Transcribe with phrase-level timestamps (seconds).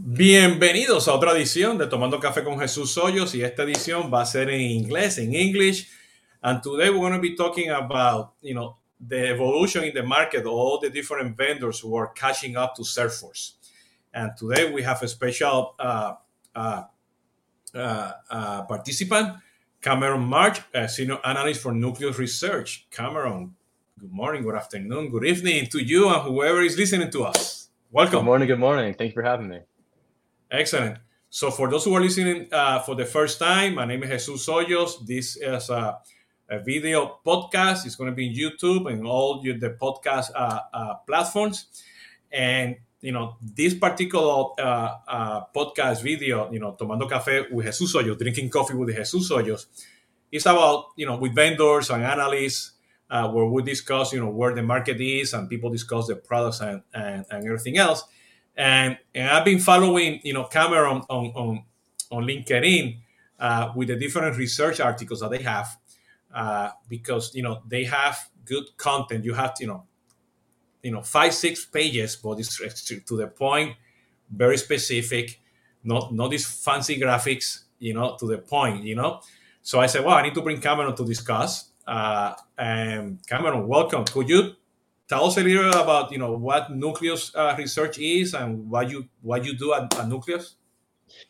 [0.00, 4.26] Bienvenidos a otra edición de Tomando Café con Jesús Hoyos y esta edición va a
[4.26, 5.88] ser en inglés, en English.
[6.40, 10.46] And today we're going to be talking about, you know, the evolution in the market,
[10.46, 13.54] all the different vendors who are catching up to Salesforce.
[14.14, 16.14] And today we have a special uh,
[16.54, 16.84] uh,
[17.74, 19.34] uh, uh participant,
[19.82, 22.86] Cameron Marsh, senior analyst for Nucleus Research.
[22.92, 23.56] Cameron,
[23.98, 27.70] good morning, good afternoon, good evening to you and whoever is listening to us.
[27.90, 28.20] Welcome.
[28.20, 28.94] Good morning, good morning.
[28.94, 29.58] Thank you for having me.
[30.50, 30.98] Excellent.
[31.30, 34.46] So, for those who are listening uh, for the first time, my name is Jesus
[34.46, 35.06] Hoyos.
[35.06, 35.98] This is a,
[36.48, 37.84] a video podcast.
[37.84, 41.66] It's going to be YouTube and all the podcast uh, uh, platforms.
[42.32, 47.94] And you know, this particular uh, uh, podcast video, you know, tomando café with Jesus
[47.94, 49.66] Hoyos, drinking coffee with Jesus Hoyos,
[50.32, 52.72] is about you know with vendors and analysts.
[53.10, 56.60] Uh, where we discuss, you know, where the market is, and people discuss the products
[56.60, 58.04] and, and, and everything else
[58.58, 61.64] and and I've been following you know Cameron on on
[62.10, 62.98] on LinkedIn
[63.38, 65.76] uh, with the different research articles that they have
[66.34, 69.24] uh, because you know they have good content.
[69.24, 69.84] You have to, you know
[70.82, 73.76] you know five six pages, but it's to the point,
[74.30, 75.40] very specific,
[75.84, 77.64] not not these fancy graphics.
[77.78, 78.84] You know to the point.
[78.84, 79.20] You know.
[79.62, 81.70] So I said, well, I need to bring Cameron to discuss.
[81.86, 84.04] Uh, and Cameron, welcome.
[84.04, 84.54] Could you
[85.08, 89.08] tell us a little about you know what Nucleus uh, research is and what you
[89.22, 90.56] what you do at, at, Nucleus.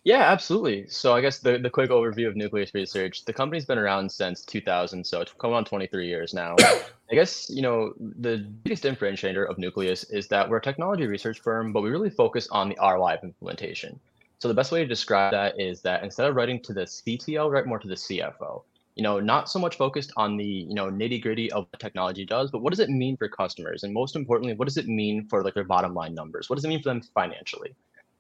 [0.03, 0.89] Yeah, absolutely.
[0.89, 4.45] So I guess the, the quick overview of Nucleus Research, the company's been around since
[4.45, 6.57] 2000, so it's coming on 23 years now.
[7.11, 11.41] I guess, you know, the biggest differentiator of Nucleus is that we're a technology research
[11.41, 13.99] firm, but we really focus on the ROI of implementation.
[14.41, 17.51] So the best way to describe that is that instead of writing to the CTO,
[17.51, 18.63] write more to the CFO
[18.99, 22.27] you know, not so much focused on the, you know, nitty gritty of what technology
[22.27, 23.85] does, but what does it mean for customers?
[23.85, 26.51] And most importantly, what does it mean for like their bottom line numbers?
[26.51, 27.77] What does it mean for them financially?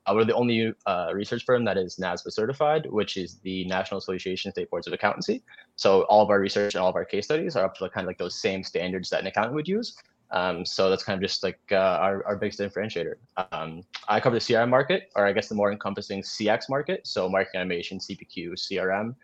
[0.06, 3.98] Uh, we're the only uh, research firm that is NASBA certified, which is the National
[3.98, 5.42] Association of State Boards of Accountancy.
[5.74, 8.04] So all of our research and all of our case studies are up to kind
[8.04, 9.96] of like those same standards that an accountant would use.
[10.30, 13.14] Um, so that's kind of just like uh, our, our biggest differentiator.
[13.50, 17.04] Um, I cover the CRM market, or I guess the more encompassing CX market.
[17.04, 19.16] So marketing automation, CPQ, CRM,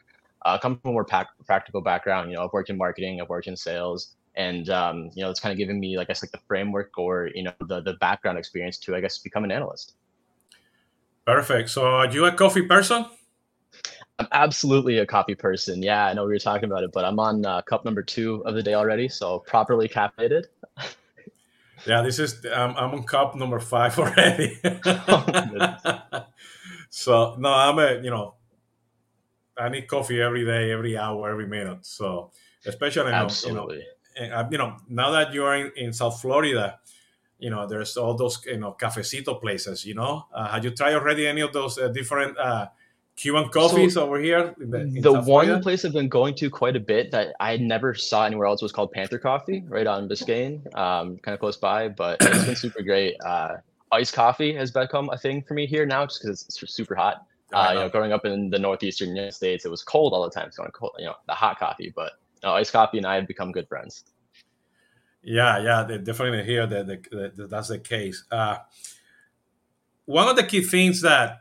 [0.44, 2.30] uh, come from a more pac- practical background.
[2.30, 5.40] You know, I've worked in marketing, I've worked in sales, and um, you know, it's
[5.40, 7.94] kind of given me, like I guess, like the framework or you know, the the
[7.94, 9.94] background experience to, I guess, become an analyst.
[11.26, 11.70] Perfect.
[11.70, 13.06] So, are you a coffee person?
[14.18, 15.82] I'm absolutely a coffee person.
[15.82, 18.42] Yeah, I know we were talking about it, but I'm on uh, cup number two
[18.46, 20.44] of the day already, so properly caffeinated.
[21.86, 24.58] yeah, this is I'm, I'm on cup number five already.
[24.84, 26.26] oh,
[26.90, 28.33] so no, I'm a you know
[29.58, 31.86] I need coffee every day, every hour, every minute.
[31.86, 32.30] So
[32.66, 33.82] especially absolutely,
[34.20, 36.78] you know, you know now that you are in, in South Florida,
[37.38, 39.84] you know there's all those you know cafecito places.
[39.84, 42.68] You know, uh, have you tried already any of those uh, different uh,
[43.16, 44.54] Cuban coffees so over here?
[44.60, 47.56] In the, in the one place I've been going to quite a bit that I
[47.56, 51.56] never saw anywhere else was called Panther Coffee, right on Biscayne, um, kind of close
[51.56, 51.88] by.
[51.88, 53.16] But it's been super great.
[53.24, 53.56] Uh,
[53.92, 57.26] iced coffee has become a thing for me here now, just because it's super hot.
[57.54, 60.30] Uh, you know, growing up in the northeastern United States, it was cold all the
[60.30, 60.50] time.
[60.52, 62.12] So, cold, you know, the hot coffee, but
[62.44, 64.04] know, iced coffee and I have become good friends.
[65.22, 68.24] Yeah, yeah, definitely here that, that, that that's the case.
[68.30, 68.58] Uh,
[70.04, 71.40] one of the key things that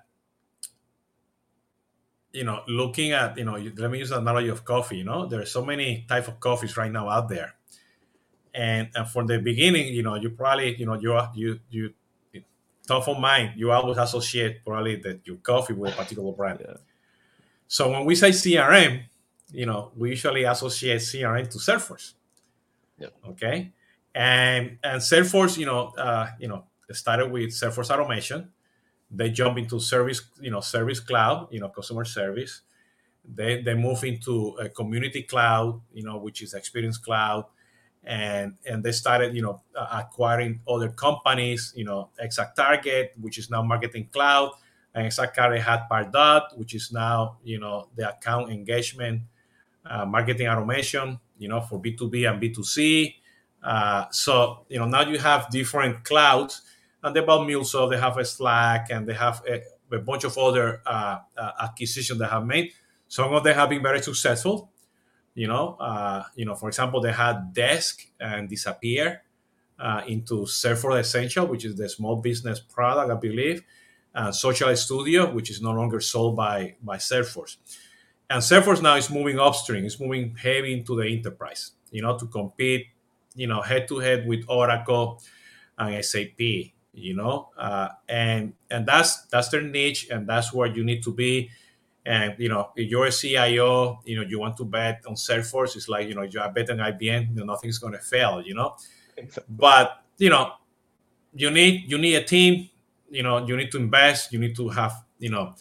[2.32, 4.98] you know, looking at you know, let me use the analogy of coffee.
[4.98, 7.56] You know, there are so many type of coffees right now out there,
[8.56, 11.94] and and from the beginning, you know, you probably you know you you you
[12.88, 16.60] top of mind, you always associate probably that your coffee with a particular brand.
[16.62, 16.76] Yeah.
[17.68, 19.04] So when we say CRM,
[19.52, 22.14] you know, we usually associate CRM to Salesforce.
[22.98, 23.08] Yeah.
[23.30, 23.72] Okay.
[24.14, 28.50] And and Salesforce, you know, uh, you know, started with Salesforce automation.
[29.10, 32.62] They jump into service, you know, service cloud, you know, customer service.
[33.26, 37.46] They they move into a community cloud, you know, which is experience cloud
[38.06, 43.62] and and they started you know acquiring other companies you know ExactTarget which is now
[43.62, 44.52] marketing cloud
[44.94, 49.22] and exact target had pardot which is now you know the account engagement
[49.86, 53.16] uh, marketing automation you know for b2b and b2c
[53.64, 56.62] uh, so you know now you have different clouds
[57.04, 59.62] and they bought MuleSoft they have a slack and they have a,
[59.96, 62.72] a bunch of other uh, uh acquisitions they have made.
[63.08, 64.72] Some of them have been very successful
[65.36, 69.24] you know, uh, you know, for example, they had Desk and disappear
[69.80, 73.64] uh, into Salesforce Essential, which is the small business product, I believe,
[74.16, 77.58] and Social Studio, which is no longer sold by by Salesforce.
[78.30, 82.26] And Salesforce now is moving upstream; it's moving heavy into the enterprise, you know, to
[82.28, 82.88] compete,
[83.36, 85.22] you know, head to head with Oracle
[85.78, 86.74] and SAP.
[86.94, 91.14] you know, uh, and and that's that's their niche, and that's where you need to
[91.14, 91.50] be.
[92.06, 95.76] And you know, if you're a CIO, you know, you want to bet on Salesforce.
[95.76, 98.56] It's like you know, you are betting IBM, you know, nothing's going to fail, you
[98.56, 98.76] know.
[99.48, 100.54] But you know,
[101.34, 102.70] you need you need a team.
[103.10, 104.34] You know, you need to invest.
[104.34, 105.56] You need to have you know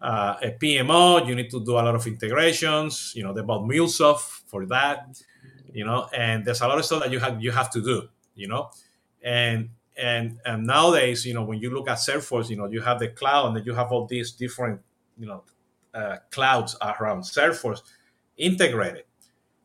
[0.00, 1.26] uh, a PMO.
[1.26, 3.12] You need to do a lot of integrations.
[3.14, 5.20] You know, they bought MuleSoft for that.
[5.72, 8.08] You know, and there's a lot of stuff that you have you have to do.
[8.34, 8.70] You know,
[9.22, 12.98] and and and nowadays, you know, when you look at Salesforce, you know, you have
[12.98, 14.80] the cloud, and then you have all these different,
[15.18, 15.42] you know,
[15.96, 17.80] uh, clouds around Salesforce
[18.36, 19.04] integrated.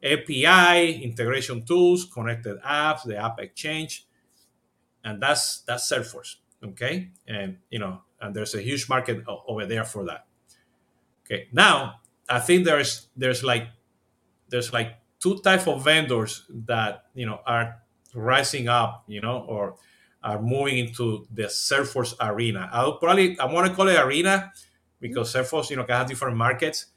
[0.04, 4.08] API, integration tools, connected apps, the App Exchange,
[5.04, 6.38] and that's that's Salesforce.
[6.64, 10.26] Okay, and you know, and there's a huge market over there for that.
[11.26, 13.68] Okay, now I think there's there's like
[14.50, 17.78] there's like two type of vendors that you know are
[18.16, 19.76] rising up, you know, or
[20.24, 22.70] are moving into the Salesforce arena.
[22.72, 24.52] I'll probably I want to call it arena
[25.02, 26.88] because Salesforce, you know, can have different markets.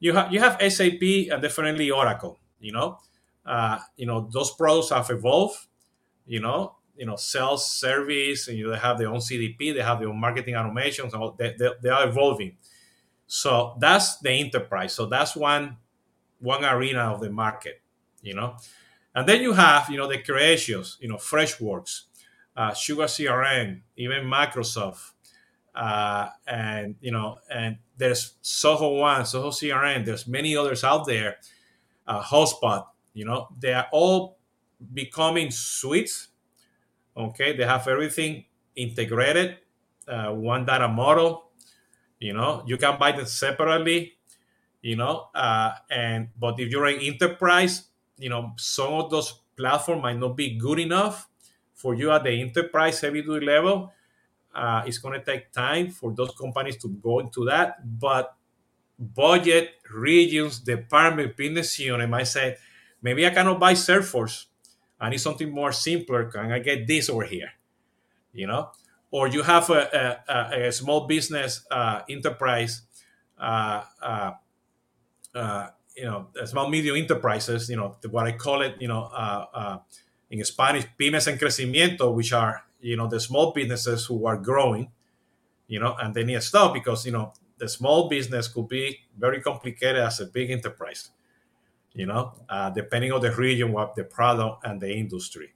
[0.00, 2.38] You have you have SAP and definitely Oracle.
[2.60, 2.98] You know,
[3.46, 5.56] uh, you know those products have evolved.
[6.26, 9.82] You know, you know, sales, service, and you know, they have their own CDP, they
[9.82, 12.56] have their own marketing automations, they, they, they are evolving.
[13.26, 14.94] So that's the enterprise.
[14.94, 15.78] So that's one
[16.40, 17.80] one arena of the market.
[18.22, 18.56] You know,
[19.14, 20.96] and then you have you know the Creatios.
[21.00, 22.02] You know, Freshworks
[22.56, 25.12] uh, Sugar CRM, even Microsoft,
[25.74, 30.04] uh, and you know, and there's Zoho One, Zoho CRM.
[30.04, 31.36] There's many others out there.
[32.06, 32.84] Uh, HubSpot,
[33.14, 34.38] you know, they are all
[34.92, 36.28] becoming suites.
[37.16, 38.44] Okay, they have everything
[38.76, 39.58] integrated,
[40.08, 41.50] uh, one data model.
[42.18, 44.12] You know, you can buy them separately.
[44.82, 47.84] You know, uh, and but if you're an enterprise,
[48.18, 51.26] you know, some of those platforms might not be good enough
[51.72, 53.92] for you at the enterprise heavy duty level,
[54.54, 57.76] uh, it's going to take time for those companies to go into that.
[57.98, 58.36] But
[58.98, 62.56] budget, regions, department, business unit might say,
[63.02, 64.46] maybe I cannot buy Salesforce.
[65.00, 66.24] I need something more simpler.
[66.26, 67.50] Can I get this over here?
[68.32, 68.70] You know,
[69.10, 72.82] or you have a, a, a small business uh, enterprise,
[73.38, 74.32] uh, uh,
[75.34, 77.68] uh you know, small medium enterprises.
[77.68, 78.80] You know, what I call it.
[78.80, 79.78] You know uh, uh,
[80.30, 84.90] in Spanish, pymes en crecimiento, which are, you know, the small businesses who are growing,
[85.68, 89.40] you know, and they need stuff because, you know, the small business could be very
[89.40, 91.10] complicated as a big enterprise,
[91.94, 95.54] you know, uh, depending on the region, what the product and the industry.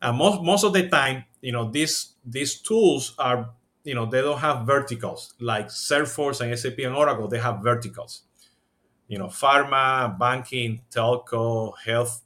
[0.00, 3.50] And most, most of the time, you know, these, these tools are,
[3.82, 8.22] you know, they don't have verticals like Salesforce and SAP and Oracle, they have verticals.
[9.08, 12.22] You know, pharma, banking, telco, health,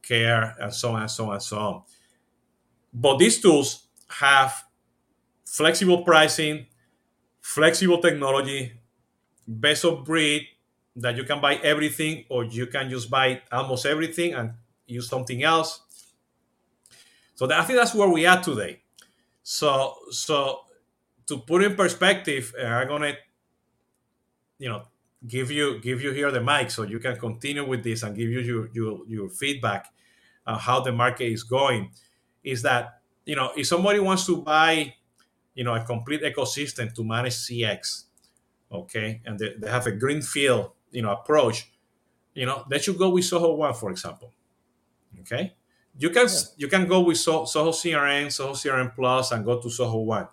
[0.00, 1.82] care, and so on and so on and so on.
[2.92, 4.64] But these tools have
[5.44, 6.66] flexible pricing,
[7.40, 8.72] flexible technology,
[9.46, 10.46] best of breed
[10.96, 14.52] that you can buy everything or you can just buy almost everything and
[14.86, 15.80] use something else.
[17.34, 18.82] So I think that's where we are today.
[19.42, 20.60] So so
[21.26, 23.14] to put in perspective, uh, I'm gonna
[24.58, 24.82] you know
[25.26, 28.28] give you give you here the mic so you can continue with this and give
[28.28, 29.86] you your your, your feedback
[30.46, 31.90] uh, how the market is going
[32.44, 34.94] is that you know if somebody wants to buy
[35.54, 38.04] you know a complete ecosystem to manage cx
[38.70, 41.72] okay and they, they have a greenfield you know approach
[42.34, 44.32] you know they should go with zoho one for example
[45.20, 45.54] okay
[45.98, 46.40] you can yeah.
[46.56, 50.28] you can go with so, zoho crm zoho crm plus and go to zoho one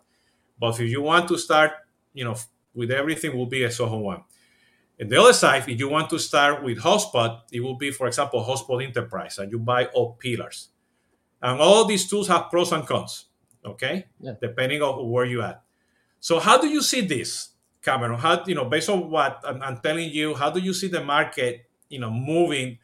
[0.60, 1.72] but if you want to start
[2.14, 2.36] you know
[2.74, 4.24] with everything will be a zoho one
[5.00, 8.06] and the other side, if you want to start with HubSpot, it will be, for
[8.06, 10.70] example, HubSpot Enterprise, and you buy all pillars.
[11.42, 13.26] And all these tools have pros and cons,
[13.66, 14.06] okay?
[14.20, 14.34] Yeah.
[14.42, 15.62] Depending on where you at.
[16.20, 17.50] So how do you see this,
[17.82, 18.20] Cameron?
[18.20, 21.04] How you know, based on what I'm, I'm telling you, how do you see the
[21.04, 22.78] market, you know, moving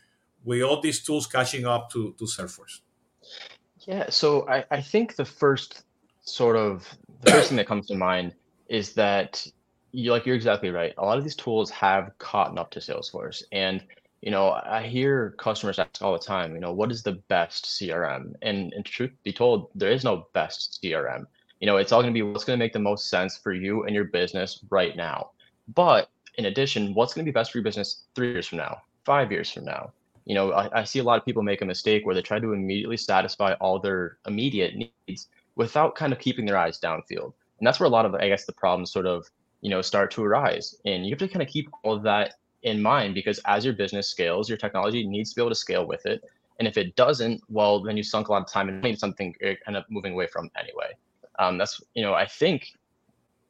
[0.43, 2.79] with all these tools catching up to to Salesforce?
[3.79, 5.83] Yeah, so I, I think the first
[6.21, 6.87] sort of
[7.21, 8.33] the first thing that comes to mind
[8.67, 9.45] is that
[9.91, 10.93] you like you're exactly right.
[10.97, 13.83] A lot of these tools have caught up to Salesforce, and
[14.25, 17.65] you know I hear customers ask all the time, you know, what is the best
[17.65, 18.33] CRM?
[18.41, 21.25] And, and truth be told, there is no best CRM.
[21.59, 23.53] You know, it's all going to be what's going to make the most sense for
[23.53, 25.29] you and your business right now.
[25.73, 28.81] But in addition, what's going to be best for your business three years from now,
[29.05, 29.91] five years from now?
[30.25, 32.39] You know, I, I see a lot of people make a mistake where they try
[32.39, 34.73] to immediately satisfy all their immediate
[35.07, 37.31] needs without kind of keeping their eyes downfield.
[37.59, 39.29] And that's where a lot of, I guess, the problems sort of
[39.61, 42.35] you know start to arise and you have to kind of keep all of that
[42.65, 45.87] in mind because as your business scales your technology needs to be able to scale
[45.87, 46.21] with it
[46.59, 49.35] And if it doesn't, well, then you sunk a lot of time and money something
[49.41, 50.91] you end up moving away from anyway.
[51.39, 52.71] Um, that's you know I think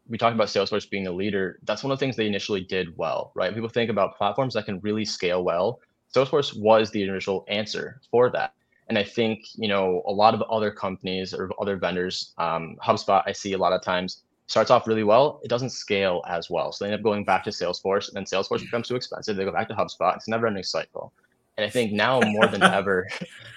[0.08, 1.60] we talked about Salesforce being the leader.
[1.64, 3.54] That's one of the things they initially did well, right?
[3.54, 5.80] People think about platforms that can really scale well.
[6.14, 8.54] Salesforce was the initial answer for that.
[8.90, 13.24] And I think you know a lot of other companies or other vendors, um, HubSpot,
[13.26, 16.72] I see a lot of times starts off really well, it doesn't scale as well.
[16.72, 19.36] So they end up going back to Salesforce, and then Salesforce becomes too expensive.
[19.36, 20.16] They go back to HubSpot.
[20.16, 21.14] It's a never-ending cycle.
[21.58, 23.08] And I think now more than ever,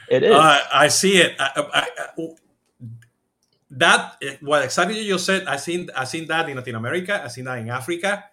[0.09, 0.35] it is.
[0.35, 1.37] Uh, I see it.
[1.38, 2.28] I, I, I,
[3.71, 5.47] that what exactly you just said.
[5.47, 7.23] I seen I seen that in Latin America.
[7.23, 8.25] I seen that in Africa.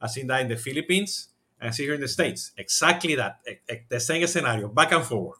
[0.00, 1.28] I seen that in the Philippines.
[1.60, 3.40] I see here in the states exactly that
[3.88, 5.38] the same scenario, back and forward.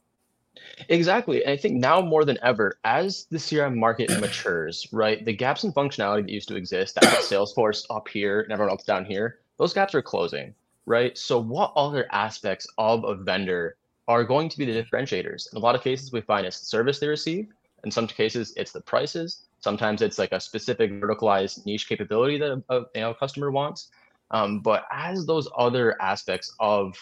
[0.88, 1.42] Exactly.
[1.42, 5.64] And I think now more than ever, as the CRM market matures, right, the gaps
[5.64, 9.38] in functionality that used to exist, that Salesforce up here and everyone else down here,
[9.58, 10.54] those gaps are closing,
[10.86, 11.16] right?
[11.16, 13.76] So what other aspects of a vendor
[14.08, 15.50] are going to be the differentiators?
[15.52, 17.48] In a lot of cases, we find it's the service they receive.
[17.84, 19.42] In some cases, it's the prices.
[19.60, 23.88] Sometimes it's like a specific verticalized niche capability that a, you know, customer wants.
[24.30, 26.96] Um, but as those other aspects of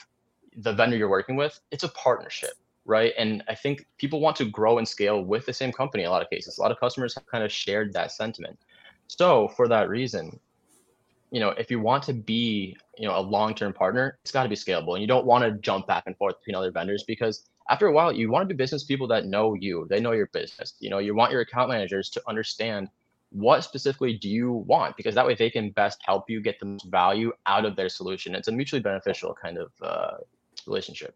[0.57, 2.53] the vendor you're working with, it's a partnership
[2.85, 3.13] right?
[3.19, 6.13] And I think people want to grow and scale with the same company in a
[6.13, 6.59] lot of cases.
[6.59, 8.59] A lot of customers have kind of shared that sentiment.
[9.07, 10.39] So for that reason,
[11.31, 14.49] you know, if you want to be, you know, a long-term partner, it's got to
[14.49, 14.93] be scalable.
[14.93, 17.93] And you don't want to jump back and forth between other vendors because after a
[17.93, 20.75] while, you want to do business people that know you, they know your business.
[20.81, 22.89] You know, you want your account managers to understand
[23.31, 26.67] what specifically do you want because that way they can best help you get the
[26.67, 28.35] most value out of their solution.
[28.35, 30.17] It's a mutually beneficial kind of uh,
[30.67, 31.15] relationship.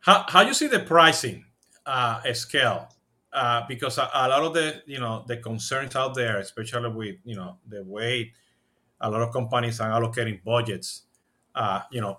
[0.00, 1.44] How how you see the pricing
[1.86, 2.88] uh, scale?
[3.30, 7.16] Uh, because a, a, lot of the you know the concerns out there, especially with
[7.24, 8.32] you know the way
[9.00, 11.02] a lot of companies are allocating budgets.
[11.54, 12.18] Uh, you know,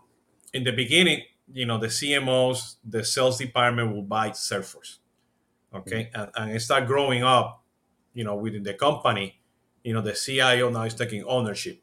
[0.54, 1.22] in the beginning,
[1.52, 4.98] you know the CMOs, the sales department will buy Salesforce,
[5.74, 6.42] okay, mm-hmm.
[6.42, 7.64] and, and start growing up.
[8.14, 9.40] You know, within the company,
[9.84, 11.82] you know the CIO now is taking ownership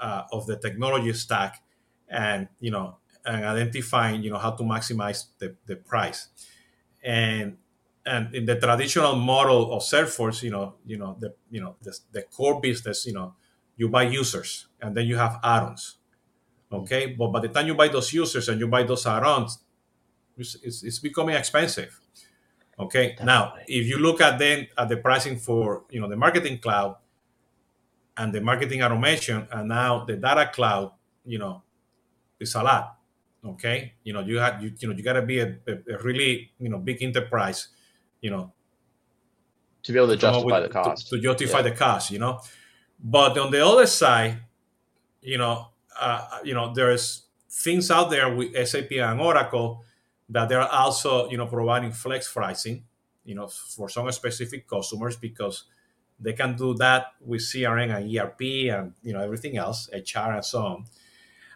[0.00, 1.62] uh, of the technology stack,
[2.08, 6.28] and you know and identifying you know how to maximize the, the price
[7.04, 7.56] and
[8.06, 11.96] and in the traditional model of Salesforce, you know, you know the you know the,
[12.12, 13.34] the core business, you know,
[13.76, 15.96] you buy users and then you have add-ons,
[16.70, 16.82] mm.
[16.82, 17.06] okay.
[17.06, 19.58] But by the time you buy those users and you buy those add-ons,
[20.36, 21.98] it's, it's, it's becoming expensive,
[22.78, 23.10] okay.
[23.10, 23.26] Definitely.
[23.26, 26.96] Now, if you look at then at the pricing for you know the marketing cloud
[28.16, 30.92] and the marketing automation, and now the data cloud,
[31.24, 31.62] you know,
[32.38, 32.98] it's a lot.
[33.44, 36.52] Okay, you know you have you, you know you got to be a, a, really
[36.58, 37.68] you know big enterprise,
[38.22, 38.52] you know,
[39.82, 41.08] to be able to justify with, the cost.
[41.08, 41.62] To, to justify yeah.
[41.62, 42.40] the cost, you know.
[42.98, 44.38] But on the other side,
[45.20, 45.68] you know,
[46.00, 49.84] uh, you know, there's things out there with SAP and Oracle
[50.30, 52.84] that they're also you know providing flex pricing,
[53.24, 55.64] you know, for some specific customers because
[56.18, 58.40] they can do that with CRM and ERP
[58.72, 60.84] and you know everything else, HR and so on.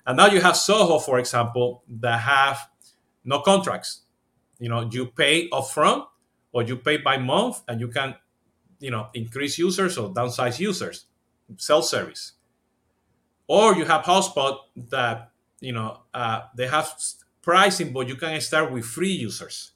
[0.08, 2.58] And now you have Zoho, for example, that have
[3.26, 4.04] no contracts.
[4.58, 6.06] You know, you pay upfront
[6.50, 8.14] or you pay by month, and you can,
[8.80, 11.04] you know, increase users or downsize users,
[11.58, 12.32] self service.
[13.46, 14.56] Or you have HubSpot
[14.88, 16.90] that you know uh, they have
[17.42, 19.72] pricing, but you can start with free users.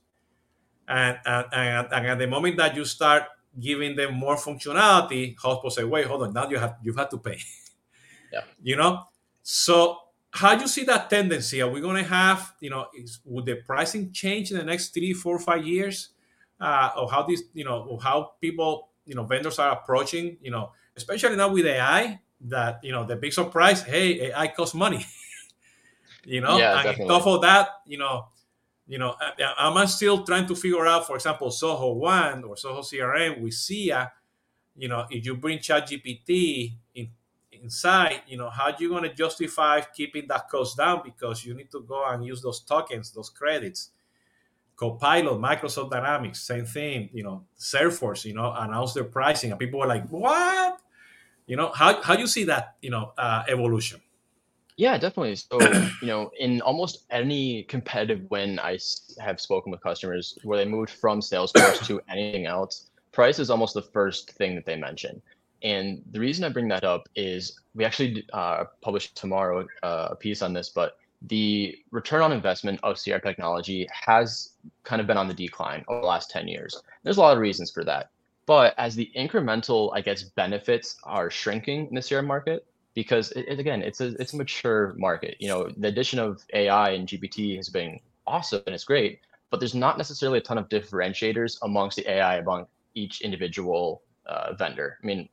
[0.88, 3.24] And, and, and, and at the moment that you start
[3.60, 7.18] giving them more functionality, HubSpot say, wait, hold on, now you have you have to
[7.18, 7.38] pay.
[8.32, 8.44] Yeah.
[8.62, 9.04] You know?
[9.42, 9.98] So
[10.32, 11.60] how do you see that tendency?
[11.60, 14.94] Are we going to have, you know, is, would the pricing change in the next
[14.94, 16.10] three, four, five years?
[16.58, 20.50] Uh, or how these, you know, or how people, you know, vendors are approaching, you
[20.50, 25.04] know, especially now with AI, that you know, the big surprise, hey, AI costs money.
[26.24, 27.08] you know, yeah, and definitely.
[27.08, 28.26] top of that, you know,
[28.86, 29.14] you know,
[29.58, 34.12] I'm still trying to figure out, for example, Zoho One or Zoho CRM with Zia,
[34.76, 37.10] you know, if you bring ChatGPT in
[37.62, 41.54] inside, you know, how are you going to justify keeping that cost down because you
[41.54, 43.90] need to go and use those tokens, those credits.
[44.76, 47.08] Copilot, Microsoft Dynamics, same thing.
[47.12, 50.80] You know, Salesforce, you know, announced their pricing, and people were like, "What?"
[51.46, 54.00] You know, how how do you see that, you know, uh, evolution?
[54.76, 55.36] Yeah, definitely.
[55.36, 55.60] So,
[56.00, 58.78] you know, in almost any competitive win I
[59.20, 63.74] have spoken with customers where they moved from Salesforce to anything else, price is almost
[63.74, 65.20] the first thing that they mention.
[65.62, 70.16] And the reason I bring that up is we actually uh, published tomorrow uh, a
[70.16, 70.96] piece on this, but
[71.28, 76.00] the return on investment of CR technology has kind of been on the decline over
[76.00, 76.82] the last 10 years.
[77.04, 78.10] There's a lot of reasons for that.
[78.44, 83.46] But as the incremental, I guess, benefits are shrinking in the CR market, because it,
[83.48, 85.36] it, again, it's a it's a mature market.
[85.38, 89.60] You know, the addition of AI and GPT has been awesome and it's great, but
[89.60, 94.98] there's not necessarily a ton of differentiators amongst the AI among each individual uh, vendor.
[95.02, 95.28] I mean,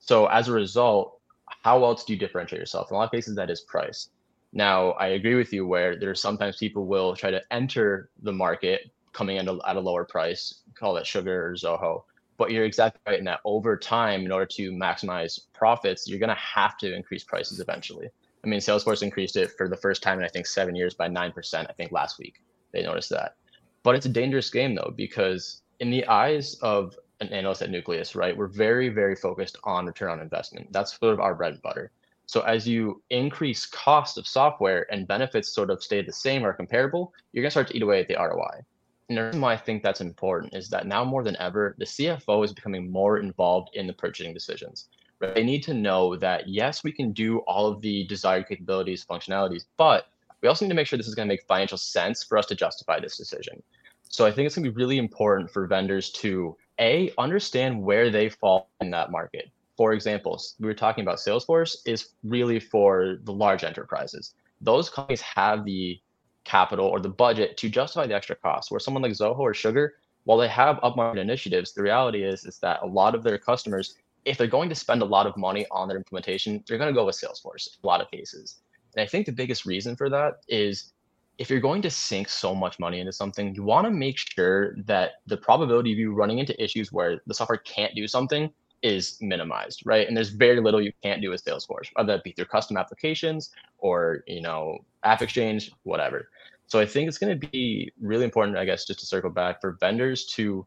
[0.00, 1.20] so as a result,
[1.62, 2.90] how else do you differentiate yourself?
[2.90, 4.08] In a lot of cases, that is price.
[4.52, 8.90] Now, I agree with you where there's sometimes people will try to enter the market
[9.12, 12.02] coming in at a lower price, call it Sugar or Zoho.
[12.36, 16.30] But you're exactly right in that over time, in order to maximize profits, you're going
[16.30, 18.08] to have to increase prices eventually.
[18.42, 21.08] I mean, Salesforce increased it for the first time in I think seven years by
[21.08, 21.68] nine percent.
[21.68, 22.42] I think last week
[22.72, 23.34] they noticed that.
[23.82, 28.14] But it's a dangerous game though because in the eyes of an analyst at Nucleus,
[28.14, 30.72] right, we're very very focused on return on investment.
[30.72, 31.90] That's sort of our bread and butter.
[32.26, 36.52] So as you increase cost of software and benefits sort of stay the same or
[36.52, 38.64] comparable, you're gonna start to eat away at the ROI.
[39.08, 41.84] And the reason why I think that's important is that now more than ever, the
[41.84, 44.88] CFO is becoming more involved in the purchasing decisions.
[45.18, 45.34] Right?
[45.34, 49.64] They need to know that yes, we can do all of the desired capabilities, functionalities,
[49.76, 50.06] but
[50.40, 52.46] we also need to make sure this is going to make financial sense for us
[52.46, 53.60] to justify this decision.
[54.08, 58.10] So I think it's going to be really important for vendors to a understand where
[58.10, 63.16] they fall in that market for example, we were talking about Salesforce is really for
[63.24, 64.34] the large enterprises.
[64.60, 65.98] Those companies have the
[66.44, 68.70] capital or the budget to justify the extra cost.
[68.70, 69.94] Where someone like Zoho or Sugar,
[70.24, 73.94] while they have upmarket initiatives, the reality is is that a lot of their customers,
[74.26, 77.00] if they're going to spend a lot of money on their implementation, they're going to
[77.00, 78.56] go with Salesforce in a lot of cases.
[78.94, 80.92] And I think the biggest reason for that is
[81.40, 84.76] if you're going to sink so much money into something, you want to make sure
[84.84, 88.50] that the probability of you running into issues where the software can't do something
[88.82, 90.06] is minimized, right?
[90.06, 93.52] And there's very little you can't do with Salesforce, whether that be through custom applications
[93.78, 96.28] or you know App Exchange, whatever.
[96.66, 99.62] So I think it's going to be really important, I guess, just to circle back
[99.62, 100.66] for vendors to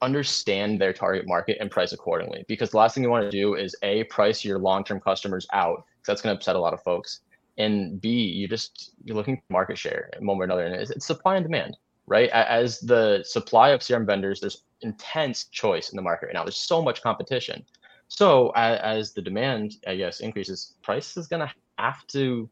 [0.00, 2.46] understand their target market and price accordingly.
[2.48, 5.84] Because the last thing you want to do is a price your long-term customers out,
[5.98, 7.20] because that's going to upset a lot of folks.
[7.56, 10.90] And B, you just you're looking for market share one way or another, and it's,
[10.90, 12.28] it's supply and demand right?
[12.30, 16.44] As the supply of CRM vendors, there's intense choice in the market right now.
[16.44, 17.64] There's so much competition.
[18.08, 22.48] So as, as the demand, I guess, increases, price is going to have to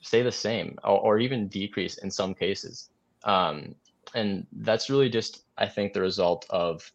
[0.00, 2.90] stay the same or, or, even decrease in some cases.
[3.24, 3.74] Um,
[4.14, 6.90] and that's really just, I think, the result of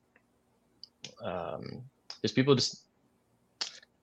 [1.23, 1.81] um,
[2.21, 2.83] just people just,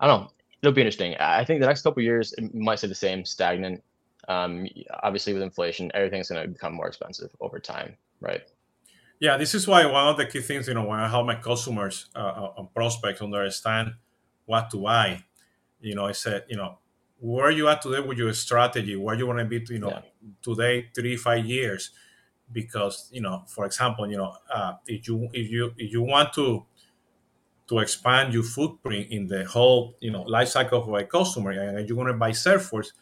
[0.00, 0.30] I don't know,
[0.62, 1.14] it'll be interesting.
[1.16, 3.82] I think the next couple years, it might stay the same, stagnant
[4.28, 4.66] um,
[5.02, 8.42] obviously with inflation, everything's going to become more expensive over time, right?
[9.20, 11.34] Yeah, this is why one of the key things, you know, when I help my
[11.34, 13.94] customers uh, uh, and prospects understand
[14.44, 15.24] what to buy,
[15.80, 16.78] you know, I said, you know,
[17.18, 19.90] where are you at today with your strategy, where you want to be, you know,
[19.90, 20.00] yeah.
[20.42, 21.90] today, three, five years,
[22.52, 26.32] because you know, for example, you know, uh, if you if you if you want
[26.34, 26.64] to
[27.68, 31.88] to expand your footprint in the whole, you know, life cycle of a customer, and
[31.88, 32.92] you're going to buy Salesforce,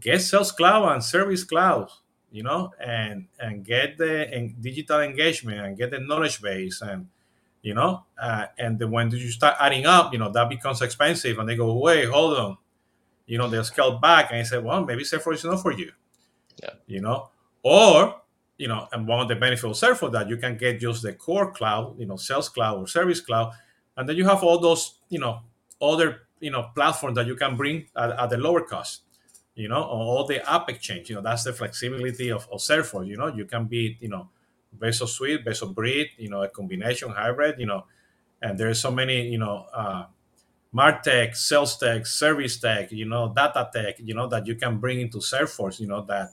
[0.00, 1.90] get Sales Cloud and Service Cloud,
[2.30, 7.08] you know, and and get the and digital engagement and get the knowledge base and
[7.62, 11.38] you know, uh, and then when you start adding up, you know, that becomes expensive,
[11.38, 12.56] and they go, wait, hold on,
[13.24, 15.92] you know, they scale back, and I say, well, maybe Salesforce is not for you,
[16.60, 17.30] yeah, you know,
[17.62, 18.20] or
[18.58, 21.12] you know, and one of the benefits of Salesforce that you can get just the
[21.12, 23.52] core cloud, you know, Sales Cloud or Service Cloud,
[23.96, 25.40] and then you have all those, you know,
[25.80, 29.02] other you know platforms that you can bring at, at a lower cost
[29.54, 33.16] you know, all the app exchange, you know, that's the flexibility of, of Salesforce, you
[33.16, 34.28] know, you can be, you know,
[34.80, 37.84] of suite, best of breed, you know, a combination hybrid, you know,
[38.40, 40.06] and there's so many, you know, uh,
[40.74, 45.00] Martech, sales tech, service tech, you know, data tech, you know, that you can bring
[45.00, 46.30] into Salesforce, you know, that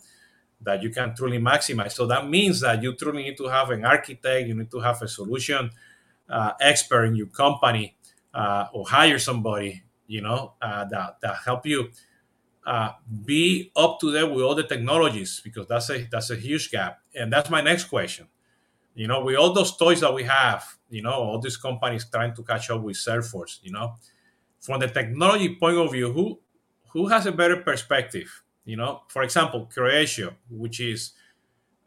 [0.61, 1.93] that you can truly maximize.
[1.93, 5.01] So that means that you truly need to have an architect, you need to have
[5.01, 5.71] a solution
[6.29, 7.95] uh, expert in your company,
[8.33, 11.89] uh, or hire somebody, you know, uh, that that help you
[12.65, 12.91] uh,
[13.25, 16.99] be up to date with all the technologies because that's a that's a huge gap.
[17.15, 18.27] And that's my next question.
[18.95, 22.35] You know, with all those toys that we have, you know, all these companies trying
[22.35, 23.95] to catch up with Salesforce, you know,
[24.59, 26.39] from the technology point of view, who
[26.89, 28.43] who has a better perspective?
[28.65, 31.13] You know, for example, Creatio, which is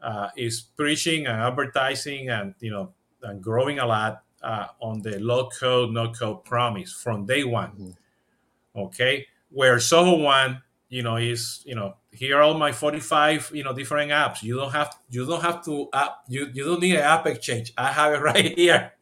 [0.01, 5.19] uh, is preaching and advertising and you know and growing a lot uh, on the
[5.19, 7.71] low code, no code promise from day one.
[7.71, 8.79] Mm-hmm.
[8.79, 13.63] Okay, where Zoho One, you know, is you know here are all my 45 you
[13.63, 14.43] know different apps.
[14.43, 17.73] You don't have you don't have to app you you don't need an app exchange.
[17.77, 18.93] I have it right here,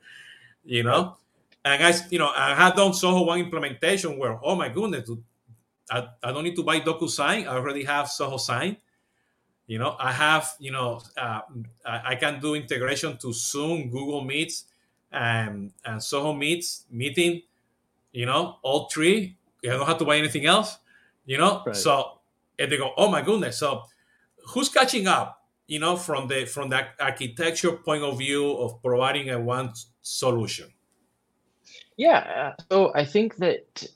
[0.64, 1.18] you know.
[1.64, 5.10] And I you know I have done Zoho One implementation where oh my goodness,
[5.90, 7.48] I, I don't need to buy DocuSign.
[7.48, 8.78] I already have Zoho Sign.
[9.68, 11.42] You know, I have, you know, uh,
[11.86, 14.66] I can do integration to Zoom, Google Meets,
[15.12, 17.42] and, and Zoho Meets meeting,
[18.12, 20.78] you know, all three you don't have to buy anything else,
[21.26, 21.62] you know?
[21.66, 21.76] Right.
[21.76, 22.20] So,
[22.58, 23.60] and they go, oh my goodness.
[23.60, 23.84] So,
[24.48, 25.42] who's catching up?
[25.72, 29.72] you know, from the from the architecture point of view of providing a one
[30.02, 30.68] solution?
[31.96, 33.88] Yeah, uh, so I think that,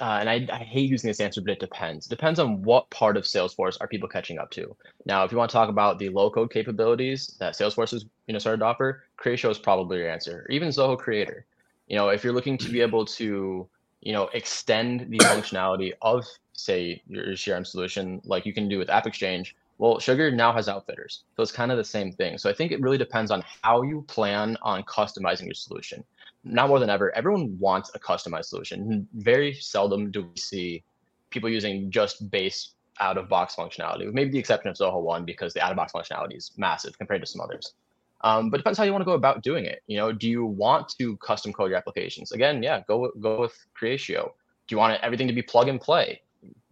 [0.00, 2.06] uh, and I, I hate using this answer, but it depends.
[2.06, 4.76] Depends on what part of Salesforce are people catching up to.
[5.06, 8.32] Now, if you want to talk about the low code capabilities that Salesforce has you
[8.32, 11.46] know started to offer, Creatio is probably your answer, or even Zoho Creator.
[11.88, 13.66] You know, if you're looking to be able to
[14.02, 18.90] you know extend the functionality of say your CRM solution, like you can do with
[18.90, 21.24] App Exchange, well, Sugar now has outfitters.
[21.36, 22.38] So it's kind of the same thing.
[22.38, 26.02] So I think it really depends on how you plan on customizing your solution.
[26.48, 29.06] Now more than ever, everyone wants a customized solution.
[29.14, 30.84] Very seldom do we see
[31.30, 35.24] people using just base out of box functionality, with maybe the exception of Zoho One
[35.24, 37.74] because the out of box functionality is massive compared to some others.
[38.22, 39.82] Um, but depends how you want to go about doing it.
[39.86, 42.32] You know, do you want to custom code your applications?
[42.32, 44.30] Again, yeah, go go with Creatio.
[44.66, 46.22] Do you want everything to be plug and play?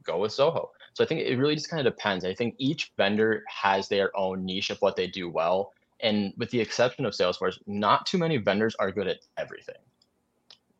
[0.02, 0.68] Go with Zoho.
[0.94, 2.24] So I think it really just kind of depends.
[2.24, 5.72] I think each vendor has their own niche of what they do well.
[6.04, 9.80] And with the exception of Salesforce, not too many vendors are good at everything.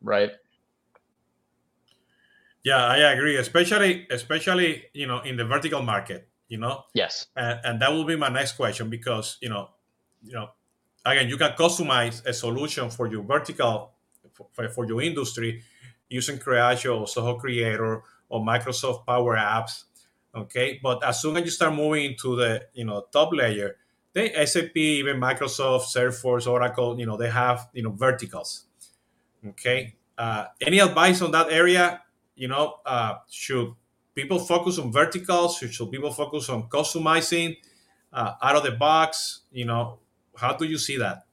[0.01, 0.31] Right?
[2.63, 3.35] Yeah, I agree.
[3.35, 6.85] Especially, especially, you know, in the vertical market, you know.
[6.93, 7.27] Yes.
[7.35, 9.69] And, and that will be my next question because, you know,
[10.23, 10.49] you know,
[11.05, 13.91] again, you can customize a solution for your vertical,
[14.53, 15.63] for, for your industry,
[16.09, 19.83] using Creatio or Zoho Creator or Microsoft Power Apps
[20.35, 23.77] Okay, but as soon as you start moving into the you know top layer,
[24.15, 28.65] they SAP, even Microsoft, Salesforce, Oracle, you know they have you know verticals.
[29.49, 32.01] Okay, uh, any advice on that area?
[32.35, 33.73] You know, uh, should
[34.15, 35.57] people focus on verticals?
[35.57, 37.57] Should, should people focus on customizing
[38.11, 39.41] uh, out of the box?
[39.51, 39.99] You know,
[40.35, 41.25] how do you see that?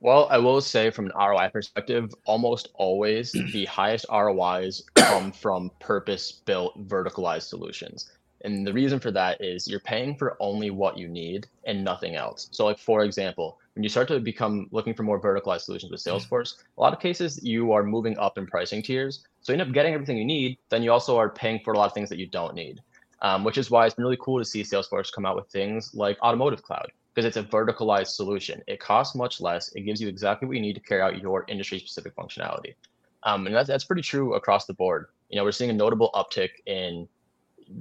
[0.00, 5.70] Well, I will say from an ROI perspective, almost always the highest ROIs come from
[5.80, 8.10] purpose built verticalized solutions.
[8.44, 12.14] And the reason for that is you're paying for only what you need and nothing
[12.14, 12.48] else.
[12.52, 16.00] So, like for example, when you start to become looking for more verticalized solutions with
[16.00, 19.24] Salesforce, a lot of cases you are moving up in pricing tiers.
[19.40, 20.58] So you end up getting everything you need.
[20.68, 22.80] Then you also are paying for a lot of things that you don't need,
[23.22, 25.94] um, which is why it's been really cool to see Salesforce come out with things
[25.94, 28.62] like Automotive Cloud because it's a verticalized solution.
[28.66, 29.72] It costs much less.
[29.74, 32.74] It gives you exactly what you need to carry out your industry specific functionality.
[33.22, 35.06] Um, and that's, that's pretty true across the board.
[35.30, 37.08] You know, we're seeing a notable uptick in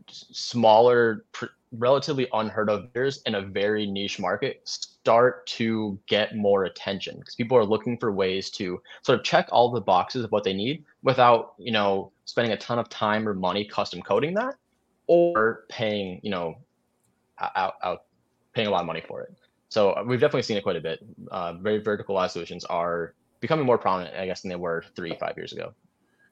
[0.09, 6.65] smaller, pr- relatively unheard of vendors in a very niche market start to get more
[6.65, 10.31] attention because people are looking for ways to sort of check all the boxes of
[10.31, 14.33] what they need without, you know, spending a ton of time or money custom coding
[14.33, 14.55] that
[15.07, 16.55] or paying, you know,
[17.55, 18.03] out, out
[18.53, 19.33] paying a lot of money for it.
[19.69, 21.03] So uh, we've definitely seen it quite a bit.
[21.31, 25.35] Uh, very verticalized solutions are becoming more prominent, I guess, than they were three, five
[25.35, 25.73] years ago.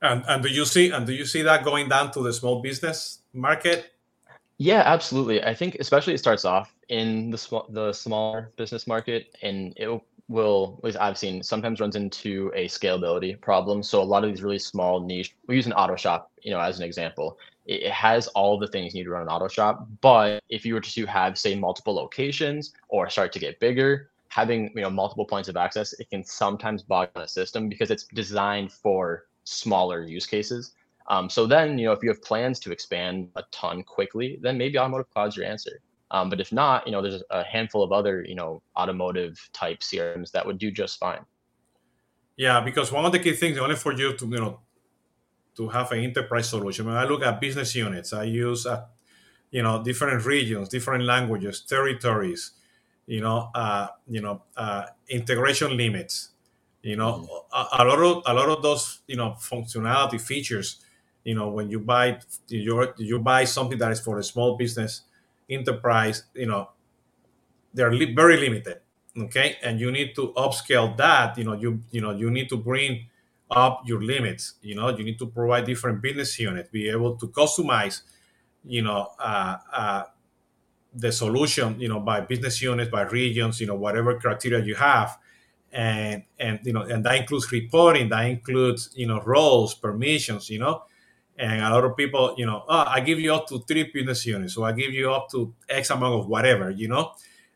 [0.01, 2.61] And, and do you see and do you see that going down to the small
[2.61, 3.93] business market?
[4.57, 5.43] Yeah, absolutely.
[5.43, 9.89] I think especially it starts off in the small the smaller business market, and it
[10.27, 13.83] will, at least I've seen, sometimes runs into a scalability problem.
[13.83, 16.59] So a lot of these really small niche, we use an auto shop, you know,
[16.59, 19.87] as an example it has all the things you need to run an auto shop.
[20.01, 24.71] But if you were to have, say, multiple locations or start to get bigger, having
[24.75, 28.71] you know multiple points of access, it can sometimes bog a system because it's designed
[28.71, 30.73] for smaller use cases.
[31.07, 34.57] Um, so then, you know, if you have plans to expand a ton quickly, then
[34.57, 35.81] maybe automotive cloud's your answer.
[36.11, 39.79] Um, but if not, you know, there's a handful of other, you know, automotive type
[39.79, 41.21] CRMs that would do just fine.
[42.35, 44.59] Yeah, because one of the key things, only for you to, you know,
[45.55, 46.85] to have an enterprise solution.
[46.85, 48.85] When I look at business units, I use, uh,
[49.51, 52.51] you know, different regions, different languages, territories,
[53.05, 56.29] you know, uh, you know, uh, integration limits.
[56.83, 57.77] You know, mm-hmm.
[57.79, 60.83] a, a, lot of a lot of those, you know, functionality features.
[61.23, 65.01] You know, when you buy you you buy something that is for a small business
[65.49, 66.69] enterprise, you know,
[67.73, 68.79] they're li- very limited.
[69.17, 71.37] Okay, and you need to upscale that.
[71.37, 73.07] You know, you you know you need to bring
[73.51, 74.55] up your limits.
[74.61, 78.01] You know, you need to provide different business units, be able to customize,
[78.65, 80.03] you know, uh, uh,
[80.93, 85.17] the solution, you know, by business units, by regions, you know, whatever criteria you have.
[85.73, 90.59] And, and, you know, and that includes reporting, that includes, you know, roles, permissions, you
[90.59, 90.83] know,
[91.37, 94.25] and a lot of people, you know, oh, I give you up to three business
[94.25, 97.13] units, so I give you up to X amount of whatever, you know.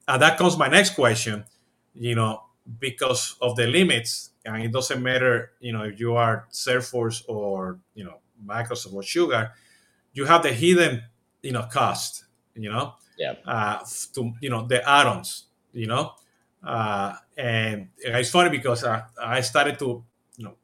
[0.08, 1.45] And that comes my next question,
[1.93, 2.43] you know,
[2.80, 7.80] because of the limits and it doesn't matter, you know, if you are Salesforce or
[7.93, 9.51] you know Microsoft or Sugar,
[10.13, 11.04] you have the hidden,
[11.41, 12.25] you know, cost,
[12.56, 13.80] you know, yeah, uh,
[14.13, 16.13] to you know the add-ons, you know,
[16.65, 20.04] uh, and it's funny because I, I started to,
[20.38, 20.56] you know,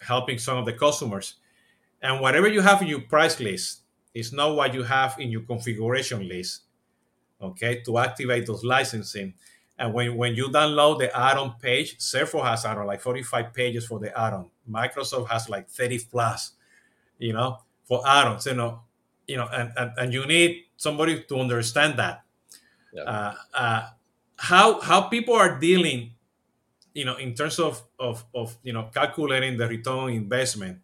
[0.00, 1.34] helping some of the customers,
[2.02, 3.80] and whatever you have in your price list
[4.14, 6.62] is not what you have in your configuration list.
[7.42, 9.34] okay, to activate those licensing.
[9.78, 13.98] And when, when you download the add-on page, Salesforce has add-on like 45 pages for
[13.98, 14.50] the add-on.
[14.68, 16.52] Microsoft has like 30 plus,
[17.18, 18.46] you know, for add-ons.
[18.46, 18.82] You know,
[19.26, 22.22] you know, and, and, and you need somebody to understand that.
[22.92, 23.02] Yeah.
[23.02, 23.82] Uh, uh,
[24.40, 26.12] how how people are dealing,
[26.94, 30.78] you know, in terms of, of of you know calculating the return on investment.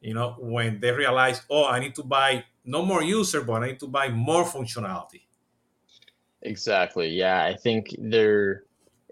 [0.00, 3.68] You know, when they realize, oh, I need to buy no more user, but I
[3.68, 5.22] need to buy more functionality.
[6.42, 7.08] Exactly.
[7.08, 8.64] Yeah, I think there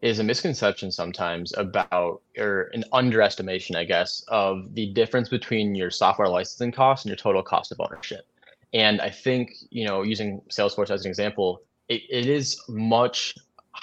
[0.03, 5.91] is a misconception sometimes about or an underestimation, I guess, of the difference between your
[5.91, 8.27] software licensing cost and your total cost of ownership.
[8.75, 13.35] And I think, you know, using Salesforce as an example, it, it is much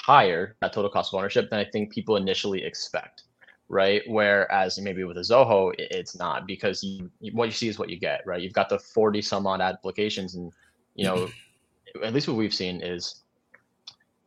[0.02, 3.24] higher, that total cost of ownership, than I think people initially expect,
[3.68, 4.02] right?
[4.08, 8.00] Whereas maybe with a Zoho, it's not because you, what you see is what you
[8.00, 8.42] get, right?
[8.42, 10.52] You've got the 40 some odd applications and,
[10.96, 11.30] you know,
[12.04, 13.24] at least what we've seen is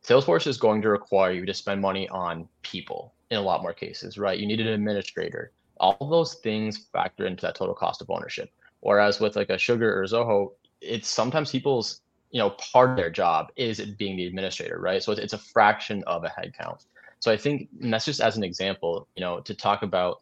[0.05, 3.73] Salesforce is going to require you to spend money on people in a lot more
[3.73, 4.37] cases, right?
[4.37, 5.51] You need an administrator.
[5.79, 8.51] All those things factor into that total cost of ownership.
[8.81, 12.01] Whereas with like a Sugar or Zoho, it's sometimes people's
[12.33, 15.01] you know part of their job is it being the administrator, right?
[15.01, 16.85] So it's, it's a fraction of a headcount.
[17.19, 20.21] So I think that's just as an example, you know, to talk about.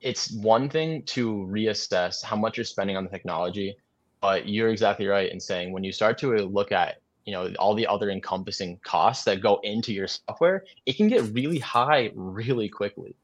[0.00, 3.76] It's one thing to reassess how much you're spending on the technology,
[4.22, 7.74] but you're exactly right in saying when you start to look at you know all
[7.74, 12.68] the other encompassing costs that go into your software, it can get really high really
[12.68, 13.16] quickly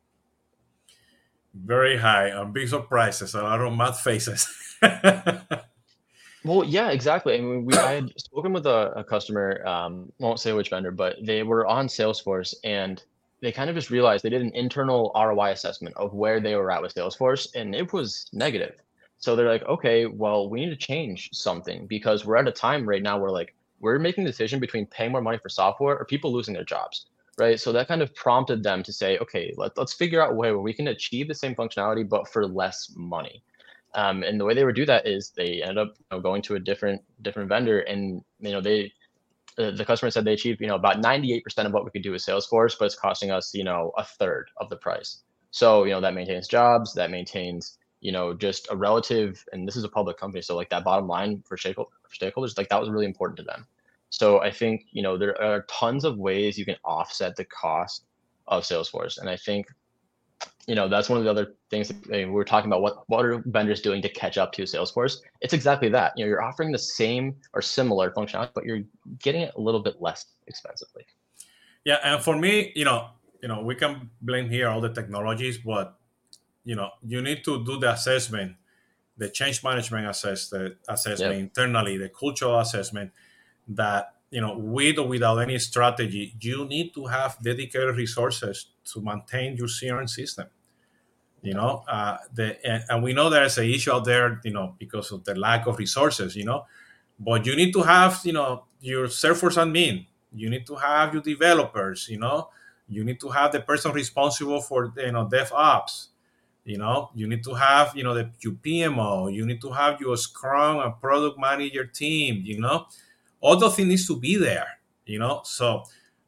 [1.65, 4.47] very high on big surprises, a lot of mad faces.
[6.47, 7.35] well, yeah, exactly.
[7.35, 10.91] I mean, we I had spoken with a, a customer, um, won't say which vendor,
[10.91, 13.03] but they were on Salesforce and
[13.43, 16.71] they kind of just realized they did an internal ROI assessment of where they were
[16.71, 18.77] at with Salesforce, and it was negative.
[19.19, 22.89] So they're like, okay, well, we need to change something because we're at a time
[22.89, 26.05] right now where like we're making the decision between paying more money for software or
[26.05, 27.07] people losing their jobs
[27.39, 27.61] right?
[27.61, 30.51] So that kind of prompted them to say, okay, let, let's figure out a way
[30.51, 33.43] where we can achieve the same functionality, but for less money.
[33.95, 36.43] Um, and the way they would do that is they ended up you know, going
[36.43, 38.93] to a different different vendor, and you know they
[39.57, 42.23] the customer said they achieved you know about 98% of what we could do with
[42.23, 45.23] Salesforce, but it's costing us you know a third of the price.
[45.51, 49.77] So you know that maintains jobs, that maintains you know just a relative, and this
[49.77, 53.07] is a public company, so like that bottom line for stakeholders, like that was really
[53.07, 53.67] important to them.
[54.11, 58.05] So I think you know there are tons of ways you can offset the cost
[58.47, 59.69] of Salesforce, and I think
[60.67, 62.83] you know that's one of the other things that, I mean, we are talking about.
[62.83, 65.19] What what are vendors doing to catch up to Salesforce?
[65.41, 66.13] It's exactly that.
[66.17, 68.83] You know, you're offering the same or similar functionality, but you're
[69.21, 71.07] getting it a little bit less expensively.
[71.85, 73.09] Yeah, and for me, you know,
[73.43, 75.97] you know, we can blame here all the technologies, but
[76.65, 78.57] you know, you need to do the assessment,
[79.17, 81.41] the change management assess the assessment yep.
[81.41, 83.13] internally, the cultural assessment
[83.69, 89.01] that you know with or without any strategy you need to have dedicated resources to
[89.01, 90.47] maintain your crm system
[91.47, 94.75] you know uh, the and, and, we know there's an issue out there you know
[94.79, 96.67] because of the lack of resources you know.
[97.19, 100.07] But you need to have you know your salesforce admin.
[100.35, 102.51] You need to have your developers you know.
[102.89, 106.09] You need to have the person responsible for you know devops
[106.65, 107.11] you know.
[107.15, 110.81] You need to have you know the your pmo you need to have your scrum
[110.81, 112.87] and product manager team you know.
[113.41, 114.67] All those things needs to be there,
[115.05, 115.43] you know.
[115.45, 115.85] So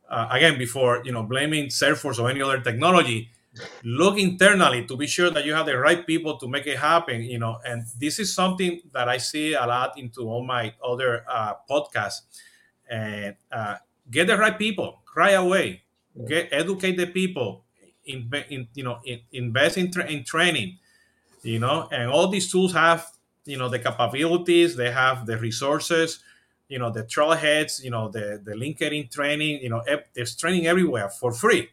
[0.09, 3.31] uh, again, before you know blaming Salesforce or any other technology,
[3.85, 7.23] look internally to be sure that you have the right people to make it happen,
[7.23, 7.59] you know.
[7.65, 12.23] And this is something that I see a lot into all my other uh, podcasts.
[12.91, 13.77] And uh,
[14.11, 15.83] get the right people right away.
[16.27, 17.65] Get educate the people.
[18.07, 20.79] In, in you know in, invest in, tra- in training
[21.43, 23.07] you know and all these tools have
[23.45, 26.21] you know the capabilities they have the resources
[26.69, 29.83] you know the trailheads you know the the linkedin training you know
[30.15, 31.69] there's training everywhere for free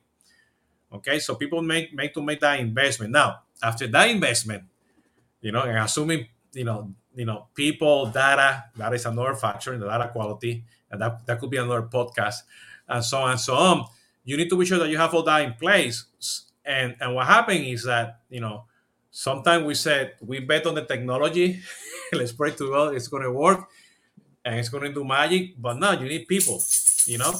[0.96, 4.64] okay so people make make to make that investment now after that investment
[5.42, 9.80] you know and assuming you know you know people data that is another factor in
[9.80, 12.44] the data quality and that, that could be another podcast
[12.88, 13.86] and so on and so on
[14.24, 16.06] you need to be sure that you have all that in place
[16.66, 18.64] and and what happened is that you know
[19.12, 21.60] sometimes we said we bet on the technology
[22.14, 23.68] let's pray to god it's going to work
[24.46, 25.60] and it's going to do magic.
[25.60, 26.64] But no, you need people,
[27.06, 27.34] you know.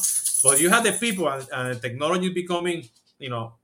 [0.44, 3.56] But you have the people and, and the technology becoming, you know,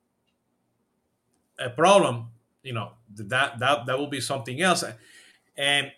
[1.59, 2.27] a problem.
[2.63, 4.83] You know that that that will be something else,
[5.57, 5.91] and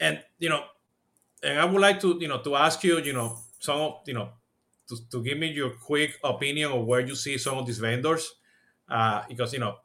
[0.00, 0.64] and you know,
[1.42, 4.14] and I would like to you know to ask you, you know, some of you
[4.14, 4.30] know
[4.88, 8.34] to, to give me your quick opinion of where you see some of these vendors,
[8.88, 9.76] uh, because you know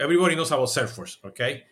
[0.00, 1.64] everybody knows about Salesforce, okay?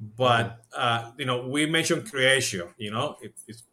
[0.00, 2.72] But uh, you know, we mentioned Creatio.
[2.78, 3.64] You know, it, it's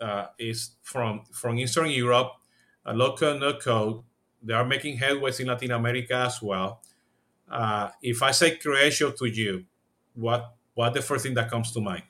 [0.00, 2.32] uh, is from from Eastern Europe,
[2.84, 4.04] a local no code.
[4.42, 6.80] They are making headways in Latin America as well.
[7.50, 9.64] Uh, if I say Creatio to you,
[10.14, 12.04] what what the first thing that comes to mind?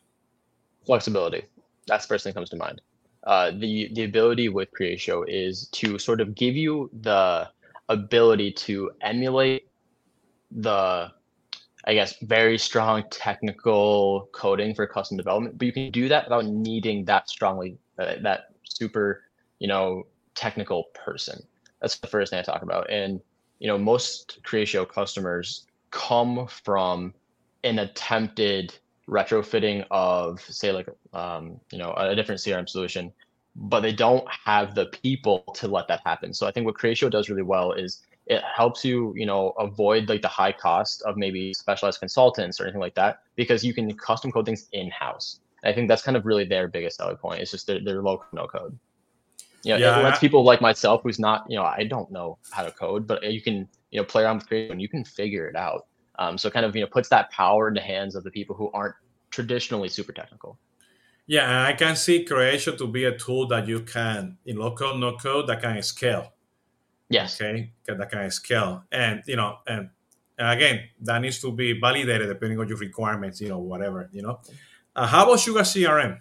[0.85, 1.45] Flexibility.
[1.87, 2.81] That's the first thing that comes to mind.
[3.25, 7.49] Uh, the the ability with Creatio is to sort of give you the
[7.89, 9.69] ability to emulate
[10.51, 11.11] the
[11.85, 16.45] I guess very strong technical coding for custom development, but you can do that without
[16.45, 19.25] needing that strongly uh, that super
[19.59, 21.43] you know technical person.
[21.81, 23.21] That's the first thing I talk about, and
[23.59, 27.15] you know most Creatio customers come from
[27.65, 28.75] an attempted
[29.09, 33.13] retrofitting of say like um, you know a different crm solution
[33.57, 36.33] but they don't have the people to let that happen.
[36.33, 40.09] So i think what creatio does really well is it helps you you know avoid
[40.09, 43.93] like the high cost of maybe specialized consultants or anything like that because you can
[43.97, 47.41] custom code things in house i think that's kind of really their biggest selling point.
[47.41, 48.79] It's just their, their low no code
[49.65, 52.39] you know, yeah, it lets people like myself who's not you know i don't know
[52.51, 55.05] how to code but you can you know play around with creatio and you can
[55.05, 55.87] figure it out
[56.19, 58.55] um, so kind of you know puts that power in the hands of the people
[58.57, 58.97] who aren't
[59.31, 60.59] traditionally super technical.
[61.27, 64.97] Yeah, and I can see Creatio to be a tool that you can in local
[64.97, 66.33] no code that can scale.
[67.11, 67.41] Yes.
[67.41, 69.91] Okay, that can scale, and you know, and,
[70.39, 73.41] and again, that needs to be validated depending on your requirements.
[73.41, 74.09] You know, whatever.
[74.13, 74.41] You know,
[74.97, 76.21] uh, how about Sugar CRM?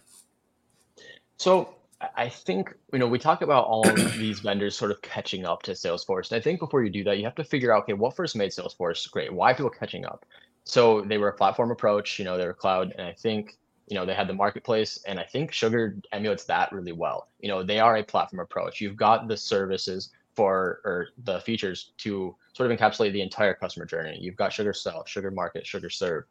[1.38, 1.76] So
[2.16, 3.84] I think you know we talk about all
[4.18, 6.32] these vendors sort of catching up to Salesforce.
[6.32, 8.36] And I think before you do that, you have to figure out okay, what first
[8.36, 9.34] made Salesforce great?
[9.34, 10.26] Why people catching up?
[10.64, 13.58] So they were a platform approach, you know, they were cloud, and I think
[13.88, 17.30] you know they had the marketplace, and I think Sugar emulates that really well.
[17.40, 18.80] You know, they are a platform approach.
[18.82, 23.86] You've got the services for or the features to sort of encapsulate the entire customer
[23.86, 24.20] journey.
[24.22, 26.26] You've got Sugar Sell, Sugar Market, Sugar Serve,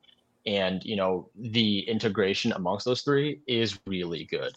[0.47, 4.55] and you know the integration amongst those three is really good.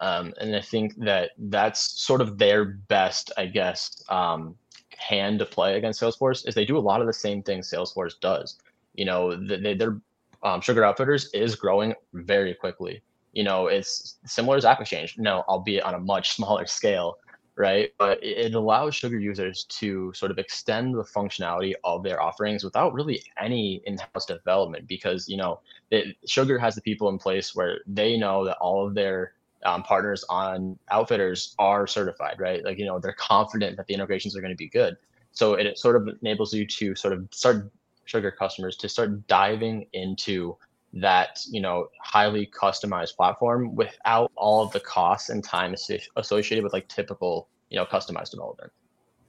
[0.00, 4.54] Um, and I think that that's sort of their best, I guess, um,
[4.96, 8.18] hand to play against Salesforce is they do a lot of the same things Salesforce
[8.20, 8.58] does.
[8.94, 10.00] You know, they, their
[10.42, 13.02] um, Sugar Outfitters is growing very quickly.
[13.32, 17.18] You know, it's similar as AppExchange, no, albeit on a much smaller scale,
[17.56, 17.92] right?
[17.98, 22.94] But it allows Sugar users to sort of extend the functionality of their offerings without
[22.94, 27.80] really any in-house development because you know it, Sugar has the people in place where
[27.86, 29.32] they know that all of their
[29.64, 32.64] um, partners on outfitters are certified, right?
[32.64, 34.96] Like, you know, they're confident that the integrations are going to be good.
[35.32, 37.70] So it, it sort of enables you to sort of start
[38.04, 40.56] sugar customers to start diving into
[40.94, 45.74] that, you know, highly customized platform without all of the costs and time
[46.16, 48.72] associated with like typical, you know, customized development.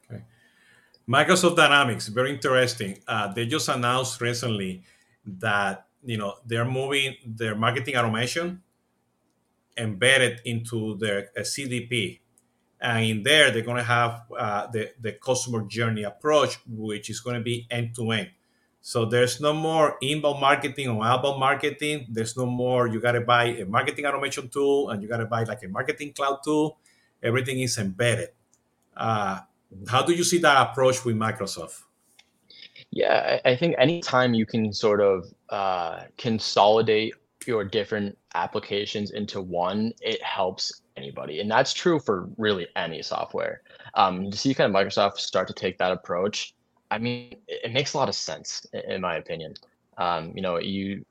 [0.10, 0.24] Okay.
[1.08, 2.98] Microsoft Dynamics, very interesting.
[3.08, 4.84] Uh, they just announced recently
[5.26, 8.62] that, you know, they're moving their marketing automation
[9.80, 12.20] embedded into their CDP.
[12.82, 17.20] And in there, they're going to have uh, the, the customer journey approach, which is
[17.20, 18.30] going to be end to end.
[18.82, 22.08] So there's no more inbound marketing or outbound marketing.
[22.10, 25.26] There's no more, you got to buy a marketing automation tool and you got to
[25.26, 26.78] buy like a marketing cloud tool.
[27.22, 28.30] Everything is embedded.
[28.96, 29.40] Uh,
[29.88, 31.82] how do you see that approach with Microsoft?
[32.92, 37.14] Yeah, I think anytime you can sort of uh, consolidate
[37.46, 41.40] your different applications into one, it helps anybody.
[41.40, 43.62] And that's true for really any software.
[43.96, 46.54] Um, to see kind of Microsoft start to take that approach,
[46.92, 49.54] I mean, it, it makes a lot of sense in my opinion.
[49.98, 51.06] Um, you know, you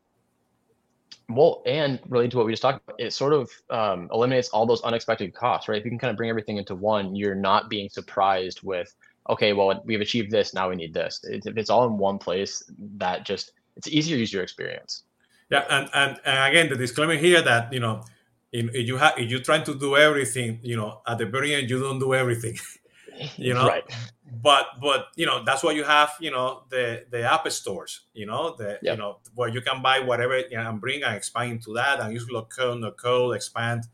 [1.31, 4.65] well, and related to what we just talked about, it sort of um, eliminates all
[4.65, 5.79] those unexpected costs, right?
[5.79, 8.95] If you can kind of bring everything into one, you're not being surprised with,
[9.29, 11.21] okay, well, we've achieved this, now we need this.
[11.25, 12.63] If it's all in one place,
[12.97, 15.05] that just it's easier user experience.
[15.51, 18.05] Yeah, and, and, and again, the disclaimer here that you know,
[18.53, 21.71] if you have if you're trying to do everything, you know, at the very end
[21.71, 22.59] you don't do everything,
[23.37, 23.67] you know.
[23.67, 23.85] right.
[24.31, 28.27] But but you know that's why you have you know the the app stores, you
[28.27, 28.97] know, the yep.
[28.97, 32.27] you know where you can buy whatever and bring and expand into that and use
[32.29, 33.85] no code, expand,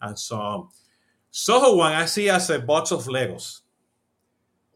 [0.00, 0.68] and so on.
[1.32, 3.60] Zoho One I see as a box of Legos.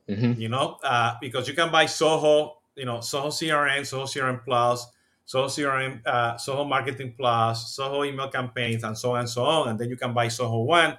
[0.09, 0.41] Mm-hmm.
[0.41, 4.87] You know, uh, because you can buy Zoho, you know, Zoho CRM, Zoho CRM Plus
[5.31, 9.69] Zoho CRM, uh, Zoho Marketing Plus, Zoho email campaigns, and so on and so on.
[9.69, 10.99] And then you can buy Zoho One.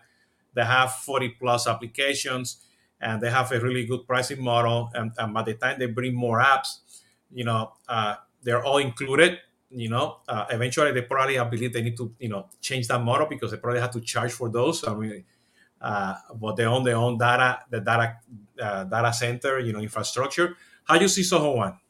[0.54, 2.62] They have 40 plus applications
[3.00, 4.90] and they have a really good pricing model.
[4.94, 6.80] And, and by the time they bring more apps,
[7.34, 9.40] you know, uh, they're all included.
[9.70, 13.02] You know, uh, eventually they probably, I believe, they need to, you know, change that
[13.02, 14.86] model because they probably have to charge for those.
[14.86, 15.24] I mean,
[15.80, 18.18] uh, but they own their own data, the data
[18.62, 20.58] uh, data center, you know, infrastructure.
[20.84, 21.81] How do you see Zoho One?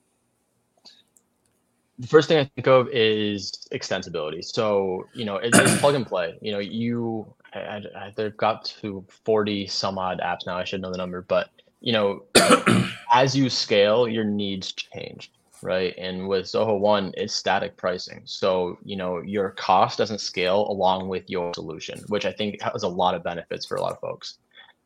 [2.02, 4.44] The first thing I think of is extensibility.
[4.44, 6.36] So, you know, it's, it's plug and play.
[6.42, 10.58] You know, you I, I, they've got to 40 some odd apps now.
[10.58, 11.50] I should know the number, but
[11.80, 12.24] you know,
[13.14, 15.32] as you scale, your needs change,
[15.62, 15.94] right?
[15.98, 18.22] And with Zoho One, it's static pricing.
[18.26, 22.84] So, you know, your cost doesn't scale along with your solution, which I think has
[22.84, 24.40] a lot of benefits for a lot of folks.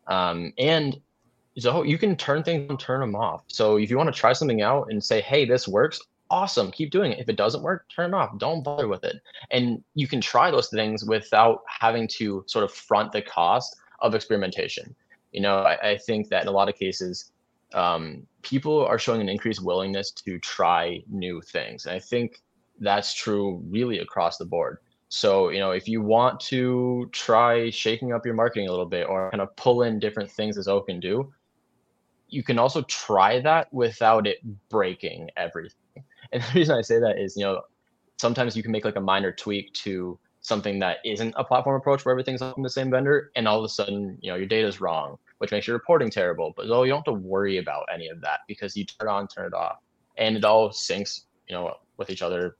[0.07, 0.99] Um, and
[1.59, 3.43] Zoho, you can turn things and turn them off.
[3.47, 5.99] So if you want to try something out and say, hey, this works,
[6.29, 7.19] awesome, keep doing it.
[7.19, 8.37] If it doesn't work, turn it off.
[8.37, 9.17] Don't bother with it.
[9.51, 14.15] And you can try those things without having to sort of front the cost of
[14.15, 14.95] experimentation.
[15.31, 17.31] You know, I, I think that in a lot of cases,
[17.73, 21.85] um, people are showing an increased willingness to try new things.
[21.85, 22.41] And I think
[22.79, 24.79] that's true really across the board.
[25.09, 29.07] So, you know, if you want to try shaking up your marketing a little bit
[29.07, 31.31] or kind of pull in different things as Zoho can do,
[32.27, 35.77] you can also try that without it breaking everything.
[36.35, 37.61] And the reason I say that is, you know,
[38.17, 42.05] sometimes you can make like a minor tweak to something that isn't a platform approach
[42.05, 44.67] where everything's on the same vendor, and all of a sudden, you know, your data
[44.67, 46.53] is wrong, which makes your reporting terrible.
[46.55, 49.11] But though you don't have to worry about any of that because you turn it
[49.11, 49.77] on, turn it off,
[50.17, 52.57] and it all syncs, you know, with each other,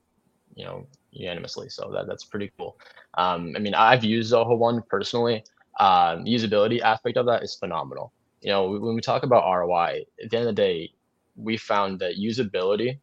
[0.56, 1.68] you know, unanimously.
[1.68, 2.78] So that that's pretty cool.
[3.14, 5.44] Um, I mean, I've used Zoho One personally.
[5.78, 8.12] Um, usability aspect of that is phenomenal.
[8.40, 10.92] You know, when we talk about ROI, at the end of the day,
[11.36, 12.98] we found that usability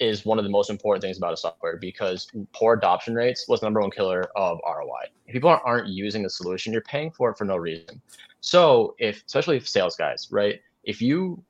[0.00, 3.60] is one of the most important things about a software because poor adoption rates was
[3.60, 5.10] the number one killer of ROI.
[5.26, 8.00] If people aren't using the solution, you're paying for it for no reason.
[8.40, 10.60] So if, especially if sales guys, right?
[10.84, 11.42] If you,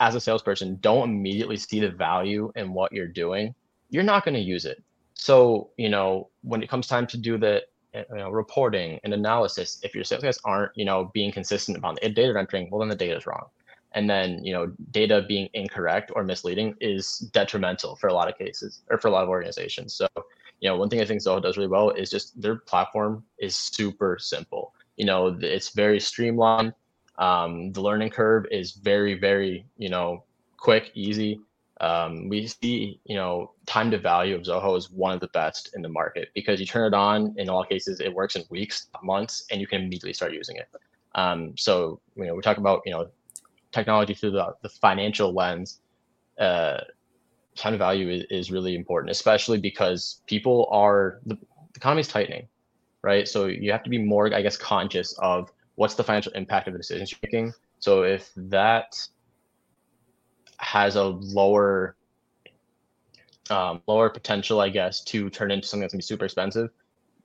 [0.00, 3.54] as a salesperson, don't immediately see the value in what you're doing,
[3.90, 4.82] you're not going to use it.
[5.14, 7.62] So you know when it comes time to do the
[7.94, 11.78] eh, you know, reporting and analysis, if your sales guys aren't you know being consistent
[11.78, 13.46] about the data entering, well then the data is wrong
[13.94, 18.36] and then you know data being incorrect or misleading is detrimental for a lot of
[18.38, 19.94] cases or for a lot of organizations.
[19.94, 20.06] So
[20.60, 23.56] you know one thing i think zoho does really well is just their platform is
[23.56, 24.74] super simple.
[24.96, 26.74] You know it's very streamlined.
[27.18, 30.24] Um, the learning curve is very very you know
[30.56, 31.40] quick easy.
[31.80, 35.70] Um, we see you know time to value of zoho is one of the best
[35.74, 38.86] in the market because you turn it on in all cases it works in weeks
[39.02, 40.68] months and you can immediately start using it.
[41.14, 43.08] Um, so you know we talk about you know
[43.72, 45.80] technology through the, the financial lens,
[46.38, 46.78] uh,
[47.56, 51.40] time of value is, is really important, especially because people are the, the
[51.76, 52.46] economy is tightening,
[53.02, 53.28] right?
[53.28, 56.74] So you have to be more, I guess, conscious of what's the financial impact of
[56.74, 57.52] the decisions you're making.
[57.78, 58.96] So if that
[60.58, 61.96] has a lower
[63.50, 66.70] um, lower potential, I guess, to turn into something that's gonna be super expensive,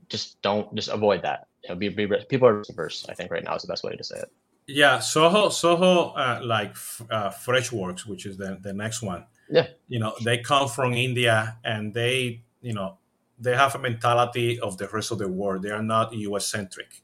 [0.10, 1.48] just don't just avoid that.
[1.78, 3.06] Be, be people are averse.
[3.10, 4.32] I think right now is the best way to say it.
[4.68, 6.76] Yeah, Zoho, Zoho, uh, like
[7.10, 9.26] uh, Freshworks, which is the, the next one.
[9.50, 12.98] Yeah, you know, they come from India, and they, you know,
[13.40, 15.64] they have a mentality of the rest of the world.
[15.64, 16.48] They are not U.S.
[16.48, 17.02] centric.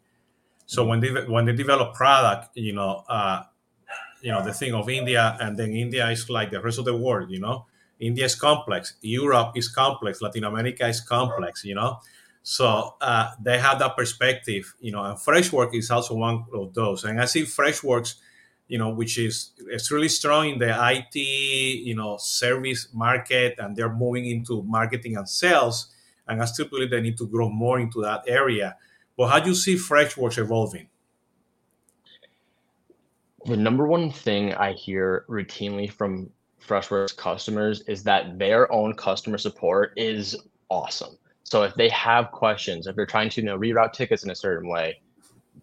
[0.65, 0.89] So mm-hmm.
[0.89, 3.43] when they when they develop product, you know, uh,
[4.21, 6.97] you know, the thing of India, and then India is like the rest of the
[6.97, 7.31] world.
[7.31, 7.65] You know,
[7.99, 11.63] India is complex, Europe is complex, Latin America is complex.
[11.63, 11.99] You know,
[12.43, 17.05] so uh, they have that perspective, you know, and Freshworks is also one of those.
[17.05, 18.15] And I see Freshworks,
[18.67, 23.77] you know, which is it's really strong in the IT, you know, service market, and
[23.77, 25.87] they're moving into marketing and sales.
[26.27, 28.75] And I still believe they need to grow more into that area.
[29.17, 30.89] But how do you see Freshworks evolving?
[33.45, 36.29] The number one thing I hear routinely from
[36.65, 40.35] Freshworks customers is that their own customer support is
[40.69, 44.31] awesome so if they have questions, if they're trying to you know reroute tickets in
[44.31, 45.01] a certain way,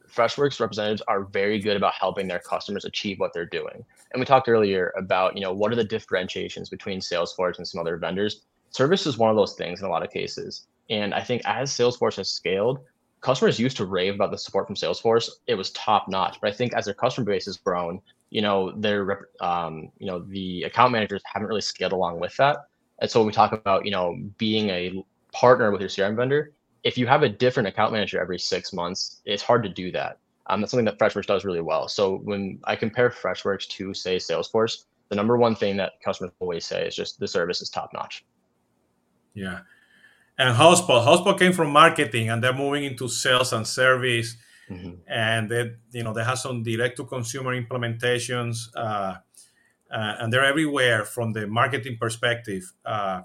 [0.09, 3.85] Freshworks representatives are very good about helping their customers achieve what they're doing.
[4.13, 7.81] And we talked earlier about you know what are the differentiations between Salesforce and some
[7.81, 8.43] other vendors.
[8.71, 10.67] Service is one of those things in a lot of cases.
[10.91, 12.81] And I think as Salesforce has scaled,
[13.21, 15.29] customers used to rave about the support from Salesforce.
[15.47, 16.39] It was top notch.
[16.41, 18.01] But I think as their customer base has grown,
[18.31, 22.59] you know, their um, you know, the account managers haven't really scaled along with that.
[23.01, 26.53] And so when we talk about, you know, being a partner with your CRM vendor,
[26.85, 30.19] if you have a different account manager every six months, it's hard to do that.
[30.47, 31.89] Um, that's something that Freshworks does really well.
[31.89, 36.65] So when I compare Freshworks to say Salesforce, the number one thing that customers always
[36.65, 38.25] say is just the service is top notch.
[39.35, 39.61] Yeah.
[40.39, 44.37] And HubSpot, HubSpot came from marketing and they're moving into sales and service.
[44.71, 44.93] Mm-hmm.
[45.07, 49.17] And they, you know, they have some direct to consumer implementations, uh,
[49.93, 52.73] uh, and they're everywhere from the marketing perspective.
[52.85, 53.23] Uh,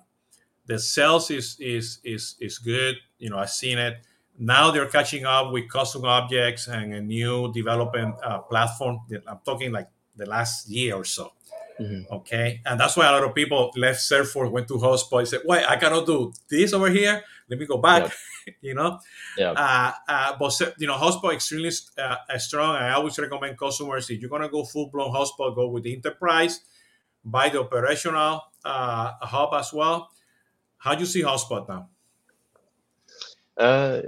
[0.68, 2.96] the sales is is is is good.
[3.20, 3.98] You know, I've seen it.
[4.38, 9.00] Now they're catching up with custom objects and a new development uh, platform.
[9.28, 11.32] I'm talking like the last year or so.
[11.80, 12.14] Mm-hmm.
[12.14, 15.42] Okay, and that's why a lot of people left Salesforce, went to HubSpot, and said,
[15.46, 18.04] "Wait, I cannot do this over here." let me go back,
[18.46, 18.56] yep.
[18.62, 19.00] you know.
[19.38, 19.52] Yeah.
[19.52, 22.76] Uh, uh, but you know, HubSpot extremely uh, strong.
[22.76, 26.62] I always recommend customers if you're gonna go full blown HubSpot, go with the enterprise,
[27.24, 30.10] buy the operational uh, hub as well.
[30.78, 31.90] How do you see HubSpot now?
[33.58, 34.02] Uh,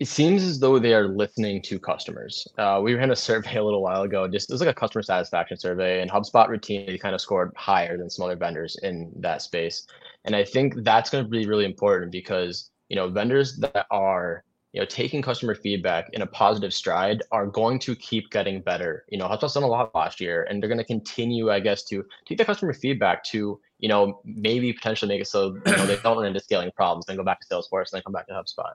[0.00, 2.48] it seems as though they are listening to customers.
[2.56, 4.26] Uh, we ran a survey a little while ago.
[4.26, 7.98] Just it was like a customer satisfaction survey, and HubSpot routinely kind of scored higher
[7.98, 9.86] than some other vendors in that space.
[10.24, 14.42] And I think that's going to be really important because you know vendors that are
[14.72, 19.04] you know taking customer feedback in a positive stride are going to keep getting better.
[19.10, 21.82] You know, HubSpot's done a lot last year, and they're going to continue, I guess,
[21.84, 25.86] to take the customer feedback to you know maybe potentially make it so you know
[25.86, 28.26] they don't run into scaling problems, then go back to Salesforce, and then come back
[28.28, 28.72] to HubSpot.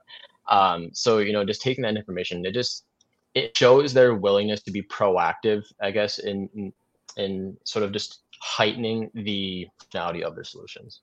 [0.48, 2.84] Um, so you know, just taking that information, it just
[3.34, 6.72] it shows their willingness to be proactive, I guess, in
[7.16, 11.00] in, sort of just heightening the functionality of their solutions.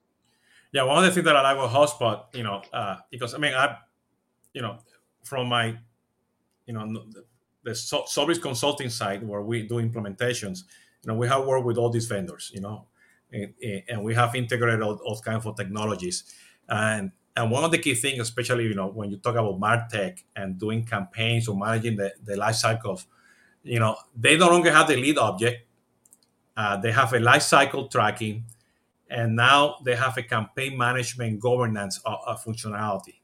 [0.72, 3.38] Yeah, one of the things that I like with HubSpot, you know, uh, because I
[3.38, 3.78] mean, I,
[4.54, 4.78] you know,
[5.24, 5.78] from my,
[6.66, 7.04] you know,
[7.64, 10.64] the Solvis consulting side where we do implementations,
[11.04, 12.88] you know, we have worked with all these vendors, you know,
[13.34, 16.24] and, we have integrated all, all kinds of technologies,
[16.70, 20.24] and and one of the key things, especially you know when you talk about martech
[20.36, 23.06] and doing campaigns or managing the, the life cycle of,
[23.64, 25.68] you know, they no longer have the lead object.
[26.56, 28.46] Uh, they have a life cycle tracking,
[29.10, 33.16] and now they have a campaign management governance uh, uh, functionality.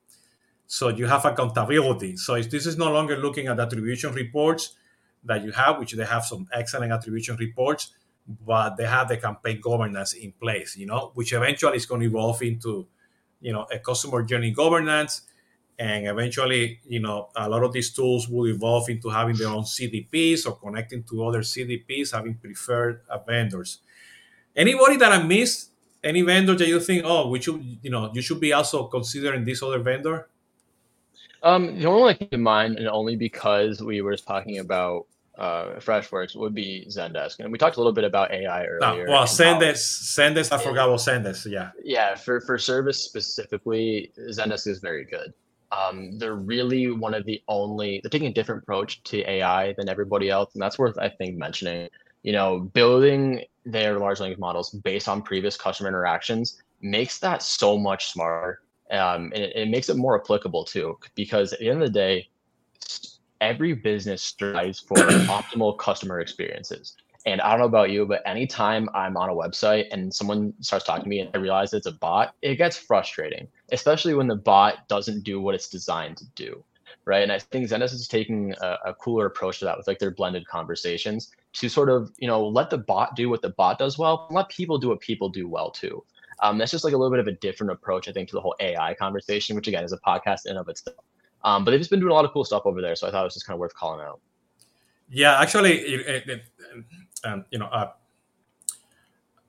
[0.66, 2.18] So you have accountability.
[2.18, 4.76] So this is no longer looking at attribution reports
[5.24, 7.92] that you have, which they have some excellent attribution reports,
[8.46, 10.78] but they have the campaign governance in place.
[10.78, 12.88] You know, which eventually is going to evolve into
[13.42, 15.22] you know a customer journey governance
[15.78, 19.64] and eventually you know a lot of these tools will evolve into having their own
[19.64, 23.80] cdps or connecting to other cdps having preferred uh, vendors
[24.56, 25.72] anybody that i missed
[26.04, 29.46] any vendor that you think oh we should you know you should be also considering
[29.46, 30.28] this other vendor
[31.44, 35.08] um the only one i keep in mind and only because we were talking about
[35.40, 37.40] uh, Freshworks would be Zendesk.
[37.40, 39.08] And we talked a little bit about AI ah, earlier.
[39.08, 41.50] well, Zendesk, Zendesk, I forgot about Zendesk.
[41.50, 41.72] Yeah.
[41.82, 42.16] Yeah.
[42.16, 45.34] For, for service specifically, Zendesk is very good.
[45.72, 49.88] Um, they're really one of the only, they're taking a different approach to AI than
[49.88, 50.54] everybody else.
[50.54, 51.90] And that's worth, I think, mentioning.
[52.24, 57.78] You know, building their large language models based on previous customer interactions makes that so
[57.78, 58.62] much smarter.
[58.92, 61.94] Um, and it, it makes it more applicable too, because at the end of the
[61.94, 62.28] day,
[63.42, 66.96] every business strives for optimal customer experiences.
[67.26, 70.86] And I don't know about you, but anytime I'm on a website and someone starts
[70.86, 74.36] talking to me and I realize it's a bot, it gets frustrating, especially when the
[74.36, 76.64] bot doesn't do what it's designed to do.
[77.06, 77.24] Right.
[77.24, 80.12] And I think Zendesk is taking a, a cooler approach to that with like their
[80.12, 83.98] blended conversations to sort of, you know, let the bot do what the bot does
[83.98, 86.04] well, let people do what people do well too.
[86.42, 88.42] Um, that's just like a little bit of a different approach, I think, to the
[88.42, 90.98] whole AI conversation, which again is a podcast in of itself.
[91.44, 93.12] Um, but they've just been doing a lot of cool stuff over there, so I
[93.12, 94.20] thought it was just kind of worth calling out.
[95.10, 96.44] Yeah, actually, it, it,
[97.24, 97.92] um, you know, uh,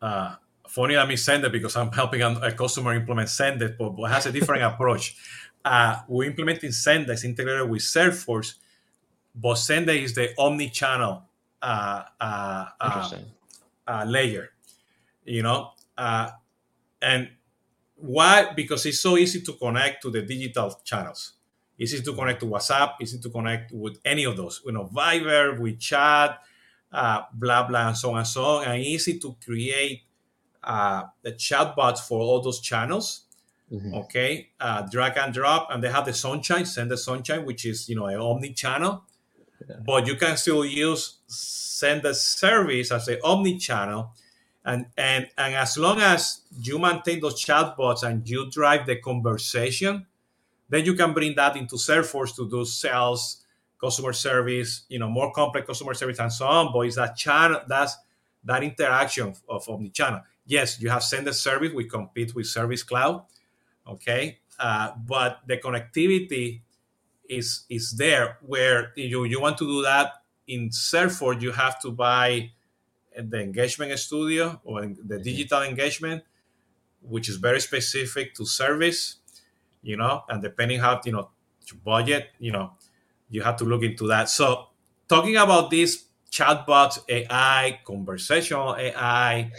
[0.01, 0.34] uh,
[0.66, 4.32] funny that me Zendesk because I'm helping a customer implement Zendesk, but, but has a
[4.32, 5.16] different approach.
[5.64, 8.55] Uh, we're implementing Zendesk integrated with Salesforce,
[9.34, 11.22] but Zendesk is the omni-channel
[11.61, 13.11] uh, uh, uh,
[13.86, 14.51] uh, layer,
[15.24, 16.30] you know, uh,
[17.03, 17.28] and
[17.97, 18.53] why?
[18.55, 21.34] Because it's so easy to connect to the digital channels
[21.80, 25.58] easy to connect to WhatsApp, easy to connect with any of those, you know, Viber,
[25.58, 26.36] WeChat,
[26.92, 30.02] uh, blah, blah, and so on and so on, and easy to create
[30.62, 33.22] uh, the chatbots for all those channels.
[33.72, 33.94] Mm-hmm.
[33.94, 37.94] Okay, uh, drag and drop, and they have the Sunshine, Zendesk Sunshine, which is you
[37.94, 39.04] know an omni channel,
[39.68, 39.76] yeah.
[39.86, 44.10] but you can still use Zendesk service as an omni channel,
[44.64, 50.04] and and and as long as you maintain those chatbots and you drive the conversation,
[50.70, 53.44] then you can bring that into Salesforce to do sales,
[53.80, 56.72] customer service, you know, more complex customer service and so on.
[56.72, 57.96] But it's that channel, that's
[58.44, 60.22] that interaction of, of the channel.
[60.46, 63.24] Yes, you have Zendesk service, we compete with Service Cloud.
[63.86, 64.38] Okay.
[64.58, 66.60] Uh, but the connectivity
[67.28, 70.12] is is there where you, you want to do that
[70.46, 72.50] in Salesforce, you have to buy
[73.16, 75.22] the engagement studio or the mm-hmm.
[75.22, 76.24] digital engagement,
[77.02, 79.16] which is very specific to service
[79.82, 81.30] you know, and depending how you know
[81.70, 82.72] your budget, you know,
[83.30, 84.28] you have to look into that.
[84.28, 84.66] So
[85.08, 89.52] talking about these chatbots, AI, conversational AI,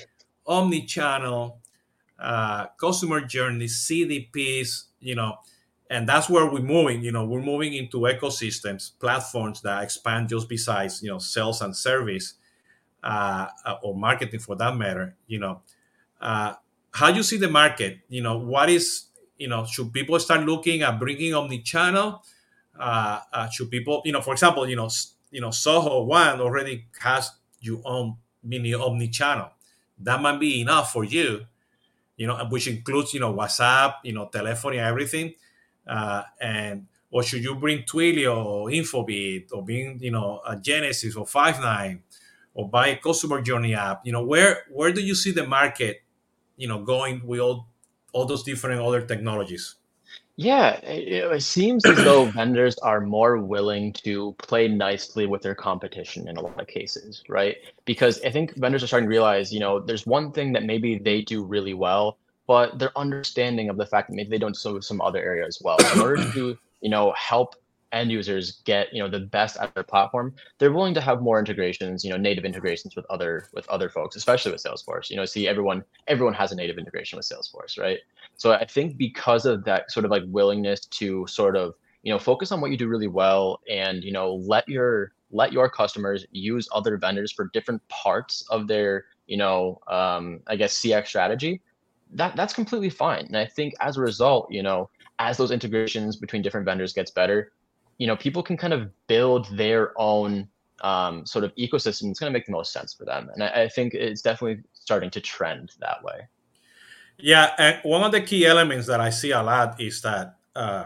[0.48, 1.60] omni-channel,
[2.20, 5.38] uh, customer journey, CDPs, you know,
[5.90, 7.02] and that's where we're moving.
[7.04, 11.76] You know, we're moving into ecosystems, platforms that expand just besides you know sales and
[11.76, 12.36] service,
[13.04, 13.48] uh,
[13.84, 15.16] or marketing for that matter.
[15.28, 15.62] You know,
[16.22, 16.56] uh,
[16.94, 18.00] how you see the market?
[18.10, 19.06] You know, what is
[19.42, 22.24] you know, should people start looking at bringing omni-channel?
[22.80, 24.88] Uh, uh, should people, you know, for example, you know,
[25.32, 29.50] you know, Zoho One already has your own mini omni-channel.
[29.98, 31.48] That might be enough for you,
[32.18, 35.34] you know, which includes, you know, WhatsApp, you know, telephony, everything.
[35.88, 41.18] Uh, and or should you bring Twilio or Infobip or bring, you know, a Genesys
[41.18, 42.00] or Five9
[42.54, 44.06] or buy a customer journey app?
[44.06, 46.04] You know, where where do you see the market,
[46.58, 47.71] you know, going with all
[48.14, 49.76] all those different other technologies?
[50.38, 55.56] Yeah, it, it seems as though vendors are more willing to play nicely with their
[55.56, 57.58] competition in a lot of cases, right?
[57.86, 60.98] Because I think vendors are starting to realize, you know, there's one thing that maybe
[60.98, 64.82] they do really well, but their understanding of the fact that maybe they don't do
[64.82, 65.78] some other area as well.
[65.94, 67.56] In order to, you know, help
[67.92, 71.40] end users get you know the best of their platform they're willing to have more
[71.40, 75.10] integrations you know native integrations with other with other folks especially with salesforce.
[75.10, 78.00] You know see everyone everyone has a native integration with salesforce right?
[78.36, 82.20] So i think because of that sort of like willingness to sort of you know
[82.20, 86.26] focus on what you do really well and you know let your let your customers
[86.32, 91.62] use other vendors for different parts of their you know um, i guess cx strategy
[92.14, 93.26] that that's completely fine.
[93.28, 94.90] And i think as a result you know
[95.20, 97.52] as those integrations between different vendors gets better
[98.02, 100.48] you know people can kind of build their own
[100.82, 103.30] um, sort of ecosystem it's going to make the most sense for them.
[103.32, 106.28] And I, I, think it's definitely starting to trend that way.
[107.20, 110.86] Yeah and one of the key elements that i see a lot is that uh,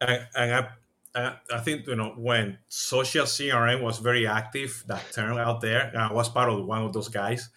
[0.00, 0.66] and, and
[1.14, 5.92] I, I think you know when social crm was very active that term out there
[5.94, 7.50] i was part of one of those guys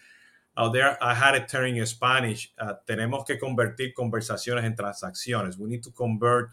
[0.58, 5.58] out there i had a term in spanish uh, tenemos que convertir conversaciones en transacciones.
[5.58, 6.50] We need to convert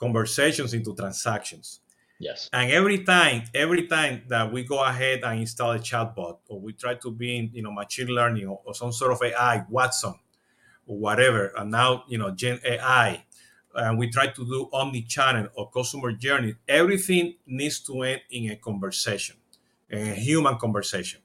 [0.00, 1.80] conversations into transactions.
[2.18, 2.50] Yes.
[2.52, 6.72] And every time, every time that we go ahead and install a chatbot, or we
[6.72, 10.14] try to be in, you know, machine learning or, or some sort of AI, Watson,
[10.86, 13.24] or whatever, and now, you know, Gen AI,
[13.74, 18.56] and we try to do omni-channel or customer journey, everything needs to end in a
[18.56, 19.36] conversation,
[19.88, 21.20] in a human conversation.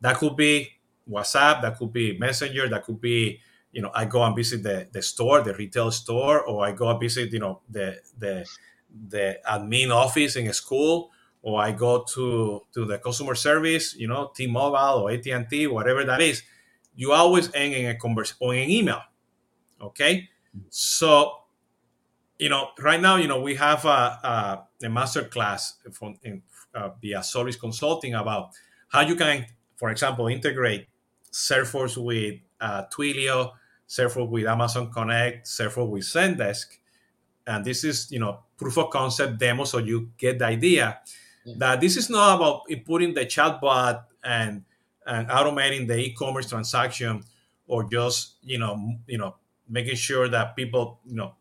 [0.00, 0.70] That could be
[1.10, 3.40] WhatsApp, that could be Messenger, that could be
[3.72, 6.88] you know, I go and visit the, the store, the retail store, or I go
[6.90, 8.46] and visit, you know, the the
[9.08, 11.10] the admin office in a school,
[11.42, 16.20] or I go to to the customer service, you know, T-Mobile or AT&T, whatever that
[16.20, 16.42] is.
[16.96, 19.02] You always end in a conversation or an email.
[19.80, 20.28] Okay,
[20.70, 21.32] so
[22.38, 26.42] you know, right now, you know, we have a, a, a master class from in,
[26.74, 28.50] uh, via Solvis Consulting about
[28.88, 29.46] how you can,
[29.76, 30.86] for example, integrate
[31.32, 33.52] Salesforce with uh, Twilio,
[33.88, 36.66] Salesforce with Amazon Connect, Salesforce with Zendesk.
[37.46, 40.98] And this is, you know, proof of concept demo, so you get the idea
[41.44, 41.54] yeah.
[41.58, 44.64] that this is not about putting the chatbot and
[45.06, 47.22] and automating the e-commerce transaction
[47.66, 49.36] or just, you know, you know,
[49.66, 51.32] making sure that people, you know,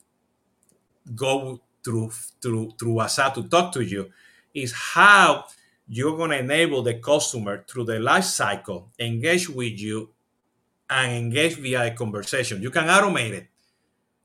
[1.15, 2.11] go through
[2.41, 4.09] through through WhatsApp to talk to you.
[4.53, 5.45] Is how
[5.87, 10.09] you're going to enable the customer through the life cycle engage with you
[10.89, 12.61] and engage via a conversation.
[12.61, 13.47] You can automate it.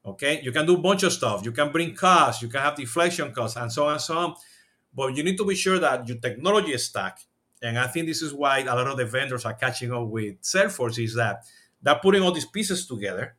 [0.05, 1.45] Okay, you can do a bunch of stuff.
[1.45, 4.35] You can bring costs, you can have deflection costs, and so on and so on.
[4.95, 7.21] But you need to be sure that your technology is stack.
[7.63, 10.43] And I think this is why a lot of the vendors are catching up with
[10.43, 11.45] Salesforce is that
[11.81, 13.37] they're putting all these pieces together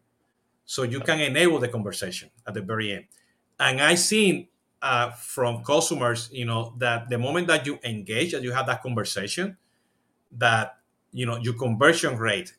[0.65, 3.05] so you can enable the conversation at the very end.
[3.59, 4.47] And I've seen
[4.81, 8.81] uh, from customers, you know, that the moment that you engage and you have that
[8.81, 9.57] conversation,
[10.31, 10.77] that
[11.11, 12.53] you know your conversion rate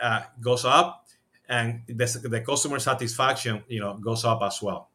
[0.00, 1.06] uh, goes up,
[1.48, 4.88] and the, the customer satisfaction, you know, goes up as well.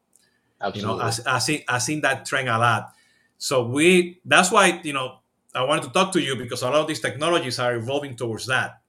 [0.60, 0.92] Absolutely.
[0.92, 2.92] You know, I, I see I seen that trend a lot.
[3.38, 5.18] So we that's why you know
[5.54, 8.46] I wanted to talk to you because a lot of these technologies are evolving towards
[8.46, 8.80] that.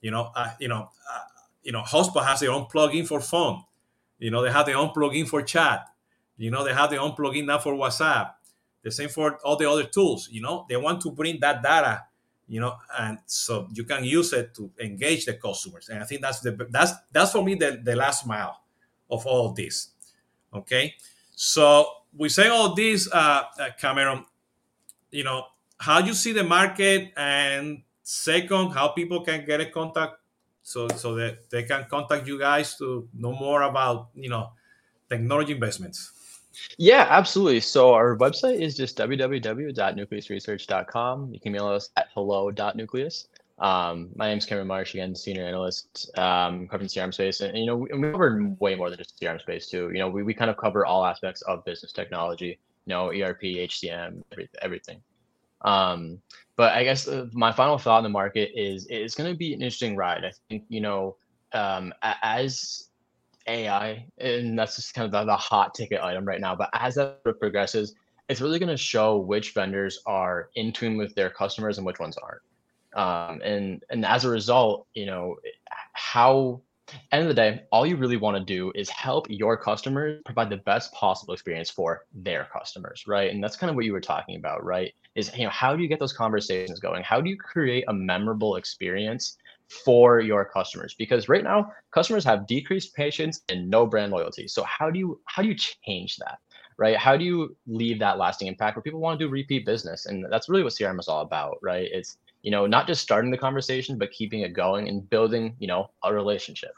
[0.00, 1.18] You know, uh, you know, uh,
[1.62, 3.64] you know, HubSpot has their own plugin for phone.
[4.18, 5.86] You know, they have their own plugin for chat.
[6.38, 8.32] You know, they have their own plugin now for WhatsApp.
[8.82, 10.28] The same for all the other tools.
[10.30, 12.04] You know, they want to bring that data
[12.48, 15.88] you know and so you can use it to engage the customers.
[15.88, 18.60] And i think that's the that's that's for me the, the last mile
[19.10, 19.90] of all of this
[20.54, 20.94] okay?
[21.34, 21.86] So
[22.16, 24.24] we say all this uh, uh, cameron
[25.10, 25.44] you know
[25.78, 30.14] how you see the market and second how people can get in contact
[30.62, 34.50] so so that they can contact you guys to know more about you know
[35.08, 36.12] technology investments
[36.78, 37.60] yeah, absolutely.
[37.60, 41.32] So our website is just www.nucleusresearch.com.
[41.32, 43.28] You can mail us at hello.nucleus.
[43.58, 47.40] Um, my name is Cameron Marsh, again, senior analyst um, covering CRM space.
[47.40, 49.90] And, you know, we, we cover way more than just CRM space, too.
[49.92, 53.40] You know, we, we kind of cover all aspects of business technology, you know, ERP,
[53.40, 54.22] HCM,
[54.60, 55.00] everything.
[55.62, 56.20] Um,
[56.56, 59.54] but I guess uh, my final thought on the market is it's going to be
[59.54, 60.24] an interesting ride.
[60.24, 61.16] I think, you know,
[61.52, 62.85] um, as
[63.46, 66.54] AI, and that's just kind of the, the hot ticket item right now.
[66.54, 67.94] But as that progresses,
[68.28, 71.98] it's really going to show which vendors are in tune with their customers and which
[71.98, 72.42] ones aren't.
[72.94, 75.36] Um, and and as a result, you know
[75.92, 76.62] how
[77.12, 80.50] end of the day, all you really want to do is help your customers provide
[80.50, 83.30] the best possible experience for their customers, right?
[83.30, 84.94] And that's kind of what you were talking about, right?
[85.14, 87.02] Is you know how do you get those conversations going?
[87.02, 89.36] How do you create a memorable experience
[89.68, 90.94] for your customers?
[90.98, 94.48] Because right now, customers have decreased patience and no brand loyalty.
[94.48, 96.38] So how do you how do you change that?
[96.78, 96.96] Right?
[96.96, 100.06] How do you leave that lasting impact where people want to do repeat business?
[100.06, 101.88] And that's really what CRM is all about, right?
[101.90, 105.66] It's you know not just starting the conversation but keeping it going and building you
[105.66, 106.74] know a relationship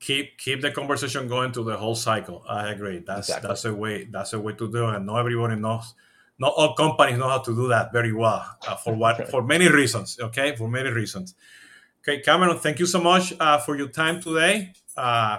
[0.00, 3.48] keep keep the conversation going to the whole cycle i agree that's exactly.
[3.48, 5.94] that's a way that's a way to do it and not everybody knows
[6.38, 9.68] not all companies know how to do that very well uh, for what for many
[9.68, 10.54] reasons okay?
[10.56, 11.34] For many reasons.
[12.00, 15.38] Okay cameron thank you so much uh, for your time today uh,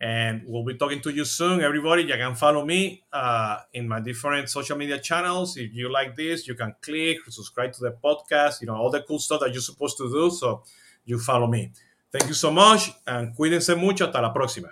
[0.00, 2.02] and we'll be talking to you soon everybody.
[2.02, 5.56] You can follow me uh, in my different social media channels.
[5.56, 9.02] If you like this you can click subscribe to the podcast you know all the
[9.02, 10.62] cool stuff that you're supposed to do so
[11.04, 11.72] you follow me.
[12.10, 14.06] Thank you so much and cuídense mucho.
[14.06, 14.68] Hasta la próxima